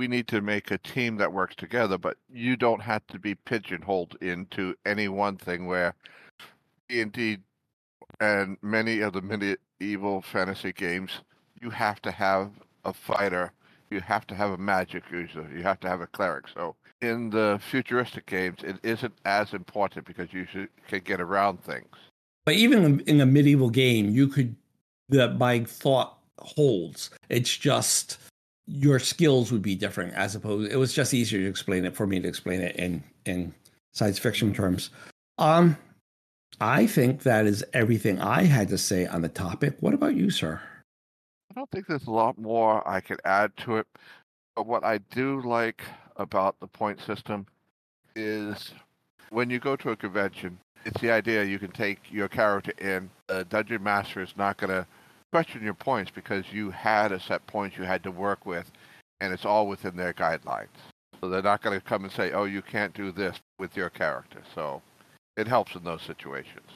we 0.00 0.08
need 0.08 0.26
to 0.26 0.40
make 0.40 0.70
a 0.70 0.78
team 0.78 1.18
that 1.18 1.30
works 1.30 1.54
together, 1.54 1.98
but 1.98 2.16
you 2.32 2.56
don't 2.56 2.80
have 2.80 3.06
to 3.08 3.18
be 3.18 3.34
pigeonholed 3.34 4.16
into 4.22 4.74
any 4.86 5.08
one 5.08 5.36
thing 5.36 5.66
where 5.66 5.94
indeed 6.88 7.42
and 8.18 8.56
many 8.62 9.00
of 9.00 9.12
the 9.12 9.20
medieval 9.20 10.22
fantasy 10.22 10.72
games, 10.72 11.10
you 11.60 11.68
have 11.68 12.00
to 12.00 12.10
have 12.10 12.50
a 12.86 12.94
fighter, 12.94 13.52
you 13.90 14.00
have 14.00 14.26
to 14.28 14.34
have 14.34 14.52
a 14.52 14.56
magic 14.56 15.02
user, 15.12 15.46
you 15.54 15.62
have 15.62 15.78
to 15.80 15.88
have 15.88 16.00
a 16.00 16.06
cleric. 16.06 16.46
So 16.48 16.76
in 17.02 17.28
the 17.28 17.60
futuristic 17.70 18.24
games, 18.24 18.60
it 18.62 18.76
isn't 18.82 19.12
as 19.26 19.52
important 19.52 20.06
because 20.06 20.32
you 20.32 20.46
should, 20.50 20.70
can 20.88 21.00
get 21.00 21.20
around 21.20 21.62
things. 21.62 21.94
But 22.46 22.54
even 22.54 23.00
in 23.00 23.20
a 23.20 23.26
medieval 23.26 23.68
game, 23.68 24.08
you 24.08 24.28
could 24.28 24.56
that 25.10 25.36
my 25.36 25.64
thought 25.64 26.16
holds. 26.38 27.10
It's 27.28 27.54
just 27.54 28.16
your 28.70 28.98
skills 28.98 29.50
would 29.50 29.62
be 29.62 29.74
different 29.74 30.14
as 30.14 30.34
opposed 30.34 30.70
it 30.70 30.76
was 30.76 30.94
just 30.94 31.12
easier 31.12 31.40
to 31.40 31.48
explain 31.48 31.84
it 31.84 31.96
for 31.96 32.06
me 32.06 32.20
to 32.20 32.28
explain 32.28 32.60
it 32.60 32.76
in 32.76 33.02
in 33.26 33.52
science 33.92 34.18
fiction 34.18 34.54
terms. 34.54 34.90
Um 35.38 35.76
i 36.60 36.86
think 36.86 37.22
that 37.22 37.46
is 37.46 37.64
everything 37.72 38.20
i 38.20 38.44
had 38.44 38.68
to 38.68 38.78
say 38.78 39.06
on 39.06 39.22
the 39.22 39.28
topic. 39.28 39.76
What 39.80 39.94
about 39.94 40.14
you 40.14 40.30
sir? 40.30 40.60
I 41.50 41.54
don't 41.54 41.70
think 41.70 41.86
there's 41.86 42.06
a 42.06 42.12
lot 42.12 42.38
more 42.38 42.86
i 42.88 43.00
could 43.00 43.20
add 43.24 43.56
to 43.58 43.76
it. 43.76 43.86
But 44.54 44.66
what 44.66 44.84
i 44.84 44.98
do 44.98 45.42
like 45.42 45.82
about 46.16 46.58
the 46.60 46.66
point 46.66 47.00
system 47.00 47.46
is 48.14 48.72
when 49.30 49.50
you 49.50 49.58
go 49.58 49.74
to 49.76 49.90
a 49.90 49.96
convention 49.96 50.58
it's 50.84 51.00
the 51.00 51.10
idea 51.10 51.44
you 51.44 51.58
can 51.58 51.70
take 51.72 51.98
your 52.10 52.28
character 52.28 52.72
in 52.78 53.10
the 53.26 53.44
dungeon 53.44 53.82
master 53.82 54.22
is 54.22 54.34
not 54.36 54.56
going 54.56 54.70
to 54.70 54.86
question 55.32 55.62
your 55.62 55.74
points 55.74 56.10
because 56.10 56.44
you 56.52 56.70
had 56.70 57.12
a 57.12 57.20
set 57.20 57.46
points 57.46 57.76
you 57.76 57.84
had 57.84 58.02
to 58.02 58.10
work 58.10 58.46
with, 58.46 58.70
and 59.20 59.32
it's 59.32 59.44
all 59.44 59.66
within 59.66 59.96
their 59.96 60.12
guidelines. 60.12 60.68
So 61.20 61.28
they're 61.28 61.42
not 61.42 61.62
going 61.62 61.78
to 61.78 61.84
come 61.84 62.04
and 62.04 62.12
say, 62.12 62.32
"Oh, 62.32 62.44
you 62.44 62.62
can't 62.62 62.94
do 62.94 63.12
this 63.12 63.38
with 63.58 63.76
your 63.76 63.90
character." 63.90 64.42
So 64.54 64.82
it 65.36 65.46
helps 65.46 65.74
in 65.74 65.84
those 65.84 66.02
situations. 66.02 66.66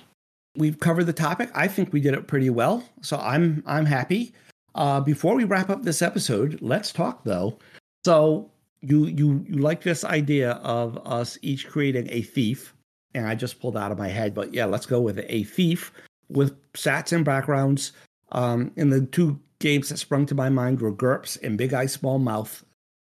We've 0.56 0.78
covered 0.78 1.04
the 1.04 1.12
topic. 1.12 1.50
I 1.54 1.66
think 1.66 1.92
we 1.92 2.00
did 2.00 2.14
it 2.14 2.26
pretty 2.28 2.50
well. 2.50 2.84
So 3.02 3.18
I'm 3.18 3.62
I'm 3.66 3.86
happy. 3.86 4.32
Uh, 4.74 5.00
before 5.00 5.34
we 5.34 5.44
wrap 5.44 5.70
up 5.70 5.82
this 5.82 6.02
episode, 6.02 6.58
let's 6.60 6.92
talk 6.92 7.24
though. 7.24 7.58
So 8.04 8.50
you 8.80 9.06
you 9.06 9.44
you 9.48 9.58
like 9.58 9.82
this 9.82 10.04
idea 10.04 10.52
of 10.62 10.98
us 11.06 11.38
each 11.42 11.68
creating 11.68 12.08
a 12.10 12.22
thief, 12.22 12.74
and 13.14 13.26
I 13.26 13.34
just 13.34 13.60
pulled 13.60 13.76
out 13.76 13.92
of 13.92 13.98
my 13.98 14.08
head, 14.08 14.34
but 14.34 14.52
yeah, 14.52 14.66
let's 14.66 14.86
go 14.86 15.00
with 15.00 15.18
a 15.26 15.44
thief 15.44 15.92
with 16.28 16.56
stats 16.72 17.12
and 17.12 17.24
backgrounds 17.24 17.92
um, 18.32 18.72
and 18.76 18.92
the 18.92 19.06
two 19.06 19.40
games 19.58 19.88
that 19.88 19.98
sprung 19.98 20.26
to 20.26 20.34
my 20.34 20.48
mind 20.48 20.80
were 20.80 20.92
GURPS 20.92 21.42
and 21.42 21.58
Big 21.58 21.72
Eye 21.72 21.86
Small 21.86 22.18
Mouth. 22.18 22.64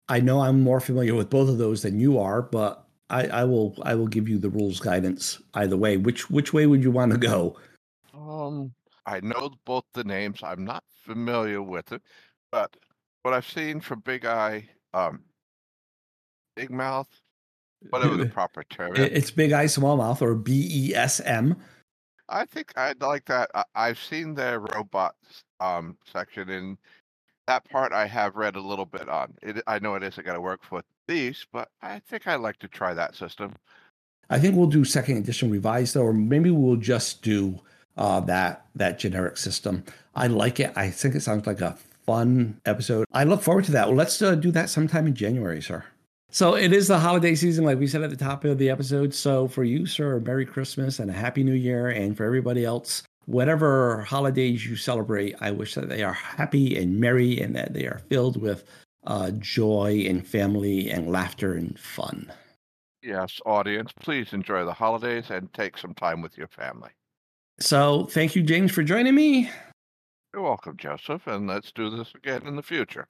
I 0.08 0.20
know 0.20 0.40
I'm 0.40 0.60
more 0.60 0.80
familiar 0.80 1.14
with 1.14 1.30
both 1.30 1.48
of 1.48 1.58
those 1.58 1.82
than 1.82 1.98
you 1.98 2.18
are, 2.18 2.42
but 2.42 2.86
I, 3.10 3.26
I 3.28 3.44
will 3.44 3.76
I 3.82 3.94
will 3.94 4.06
give 4.06 4.28
you 4.28 4.38
the 4.38 4.50
rules 4.50 4.80
guidance 4.80 5.40
either 5.54 5.76
way. 5.76 5.96
Which 5.96 6.30
which 6.30 6.52
way 6.52 6.66
would 6.66 6.82
you 6.82 6.90
want 6.90 7.12
to 7.12 7.18
go? 7.18 7.56
Um, 8.12 8.72
I 9.06 9.20
know 9.20 9.50
both 9.64 9.84
the 9.94 10.04
names. 10.04 10.40
I'm 10.42 10.64
not 10.64 10.84
familiar 11.04 11.62
with 11.62 11.92
it, 11.92 12.02
but 12.50 12.76
what 13.22 13.34
I've 13.34 13.48
seen 13.48 13.80
from 13.80 14.00
Big 14.00 14.24
Eye, 14.24 14.68
um, 14.92 15.20
Big 16.56 16.70
Mouth, 16.70 17.08
whatever 17.90 18.16
the 18.16 18.26
proper 18.34 18.64
term. 18.64 18.96
It's 18.96 19.30
Big 19.30 19.52
Eye 19.52 19.66
Small 19.66 19.96
Mouth 19.96 20.22
or 20.22 20.34
B 20.34 20.68
E 20.70 20.94
S 20.94 21.20
M. 21.20 21.56
I 22.28 22.44
think 22.44 22.72
I'd 22.76 23.00
like 23.00 23.24
that. 23.26 23.50
I, 23.74 23.88
have 23.88 23.98
seen 23.98 24.34
their 24.34 24.60
robots 24.60 25.44
um, 25.60 25.96
section, 26.10 26.48
and 26.50 26.78
that 27.46 27.68
part 27.68 27.92
I 27.92 28.06
have 28.06 28.36
read 28.36 28.56
a 28.56 28.60
little 28.60 28.86
bit 28.86 29.08
on. 29.08 29.34
It, 29.42 29.62
I 29.66 29.78
know 29.78 29.94
it 29.94 30.02
isn't 30.02 30.24
going 30.24 30.36
to 30.36 30.40
work 30.40 30.60
for 30.62 30.82
these, 31.06 31.46
but 31.52 31.68
I 31.82 32.00
think 32.00 32.26
I'd 32.26 32.36
like 32.36 32.58
to 32.60 32.68
try 32.68 32.94
that 32.94 33.14
system. 33.14 33.54
I 34.30 34.38
think 34.38 34.56
we'll 34.56 34.66
do 34.66 34.84
second 34.84 35.18
edition 35.18 35.50
revised, 35.50 35.94
though, 35.94 36.04
or 36.04 36.12
maybe 36.14 36.50
we'll 36.50 36.76
just 36.76 37.22
do 37.22 37.60
uh, 37.96 38.20
that 38.20 38.66
that 38.74 38.98
generic 38.98 39.36
system. 39.36 39.84
I 40.14 40.28
like 40.28 40.60
it. 40.60 40.72
I 40.76 40.90
think 40.90 41.14
it 41.14 41.20
sounds 41.20 41.46
like 41.46 41.60
a 41.60 41.76
fun 42.06 42.60
episode. 42.64 43.06
I 43.12 43.24
look 43.24 43.42
forward 43.42 43.64
to 43.66 43.72
that. 43.72 43.88
Well, 43.88 43.96
let's 43.96 44.20
uh, 44.22 44.34
do 44.34 44.50
that 44.52 44.70
sometime 44.70 45.06
in 45.06 45.14
January, 45.14 45.60
sir. 45.60 45.84
So 46.34 46.56
it 46.56 46.72
is 46.72 46.88
the 46.88 46.98
holiday 46.98 47.36
season, 47.36 47.64
like 47.64 47.78
we 47.78 47.86
said 47.86 48.02
at 48.02 48.10
the 48.10 48.16
top 48.16 48.44
of 48.44 48.58
the 48.58 48.68
episode. 48.68 49.14
So 49.14 49.46
for 49.46 49.62
you, 49.62 49.86
sir, 49.86 50.18
Merry 50.18 50.44
Christmas 50.44 50.98
and 50.98 51.08
a 51.08 51.12
Happy 51.12 51.44
New 51.44 51.54
Year. 51.54 51.90
And 51.90 52.16
for 52.16 52.24
everybody 52.24 52.64
else, 52.64 53.04
whatever 53.26 54.02
holidays 54.02 54.66
you 54.66 54.74
celebrate, 54.74 55.36
I 55.40 55.52
wish 55.52 55.74
that 55.76 55.88
they 55.88 56.02
are 56.02 56.12
happy 56.12 56.76
and 56.76 56.98
merry 56.98 57.40
and 57.40 57.54
that 57.54 57.72
they 57.72 57.86
are 57.86 58.00
filled 58.08 58.42
with 58.42 58.64
uh, 59.06 59.30
joy 59.38 60.06
and 60.08 60.26
family 60.26 60.90
and 60.90 61.08
laughter 61.08 61.52
and 61.52 61.78
fun. 61.78 62.32
Yes, 63.00 63.40
audience, 63.46 63.92
please 64.00 64.32
enjoy 64.32 64.64
the 64.64 64.72
holidays 64.72 65.26
and 65.30 65.52
take 65.52 65.78
some 65.78 65.94
time 65.94 66.20
with 66.20 66.36
your 66.36 66.48
family. 66.48 66.90
So 67.60 68.06
thank 68.06 68.34
you, 68.34 68.42
James, 68.42 68.72
for 68.72 68.82
joining 68.82 69.14
me. 69.14 69.52
You're 70.32 70.42
welcome, 70.42 70.76
Joseph, 70.78 71.28
and 71.28 71.46
let's 71.46 71.70
do 71.70 71.90
this 71.90 72.12
again 72.16 72.44
in 72.44 72.56
the 72.56 72.62
future 72.64 73.06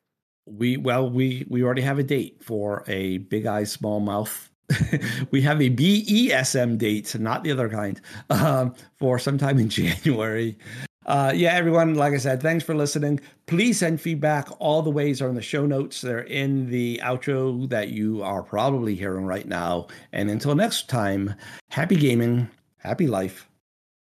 we 0.46 0.76
well 0.76 1.08
we 1.08 1.46
we 1.48 1.62
already 1.62 1.82
have 1.82 1.98
a 1.98 2.02
date 2.02 2.42
for 2.42 2.84
a 2.86 3.18
big 3.18 3.46
eye 3.46 3.64
small 3.64 4.00
mouth 4.00 4.50
we 5.30 5.42
have 5.42 5.60
a 5.60 5.70
BESM 5.70 6.78
date, 6.78 7.18
not 7.18 7.44
the 7.44 7.52
other 7.52 7.68
kind, 7.68 8.00
um, 8.30 8.74
for 8.96 9.18
sometime 9.18 9.58
in 9.58 9.68
January. 9.68 10.58
Uh, 11.06 11.32
yeah, 11.34 11.52
everyone, 11.52 11.94
like 11.94 12.14
I 12.14 12.16
said, 12.16 12.40
thanks 12.40 12.64
for 12.64 12.74
listening. 12.74 13.20
Please 13.46 13.78
send 13.78 14.00
feedback. 14.00 14.48
All 14.58 14.80
the 14.80 14.90
ways 14.90 15.20
are 15.20 15.28
in 15.28 15.34
the 15.34 15.42
show 15.42 15.66
notes. 15.66 16.00
They're 16.00 16.20
in 16.20 16.70
the 16.70 16.98
outro 17.02 17.68
that 17.68 17.90
you 17.90 18.22
are 18.22 18.42
probably 18.42 18.94
hearing 18.94 19.26
right 19.26 19.46
now. 19.46 19.88
And 20.12 20.30
until 20.30 20.54
next 20.54 20.88
time, 20.88 21.34
happy 21.70 21.96
gaming, 21.96 22.48
happy 22.78 23.06
life. 23.06 23.48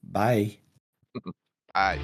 Bye. 0.04 0.58
Bye. 1.74 1.98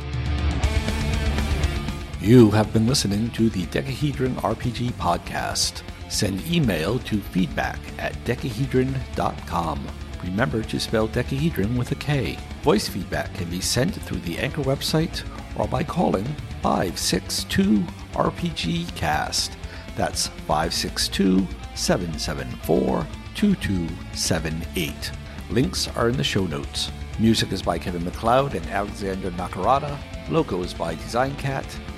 You 2.28 2.50
have 2.50 2.74
been 2.74 2.86
listening 2.86 3.30
to 3.30 3.48
the 3.48 3.64
Dekahedron 3.68 4.34
RPG 4.42 4.92
podcast. 4.98 5.80
Send 6.10 6.46
email 6.46 6.98
to 6.98 7.22
feedback 7.22 7.78
at 7.98 8.12
dekahedron.com. 8.26 9.88
Remember 10.22 10.62
to 10.62 10.78
spell 10.78 11.08
dekahedron 11.08 11.78
with 11.78 11.90
a 11.92 11.94
K. 11.94 12.36
Voice 12.60 12.86
feedback 12.86 13.32
can 13.32 13.48
be 13.48 13.62
sent 13.62 13.94
through 13.94 14.20
the 14.20 14.36
Anchor 14.36 14.60
website 14.60 15.24
or 15.58 15.66
by 15.66 15.82
calling 15.82 16.26
562 16.60 17.82
RPG 18.12 18.94
Cast. 18.94 19.56
That's 19.96 20.26
562 20.26 21.48
774 21.74 23.06
2278. 23.36 25.12
Links 25.48 25.88
are 25.96 26.10
in 26.10 26.16
the 26.18 26.22
show 26.22 26.46
notes. 26.46 26.92
Music 27.18 27.52
is 27.52 27.62
by 27.62 27.78
Kevin 27.78 28.04
MacLeod 28.04 28.54
and 28.54 28.66
Alexander 28.66 29.30
Nakarada. 29.30 29.96
Logo 30.28 30.62
is 30.62 30.74
by 30.74 30.94
DesignKat. 30.94 31.87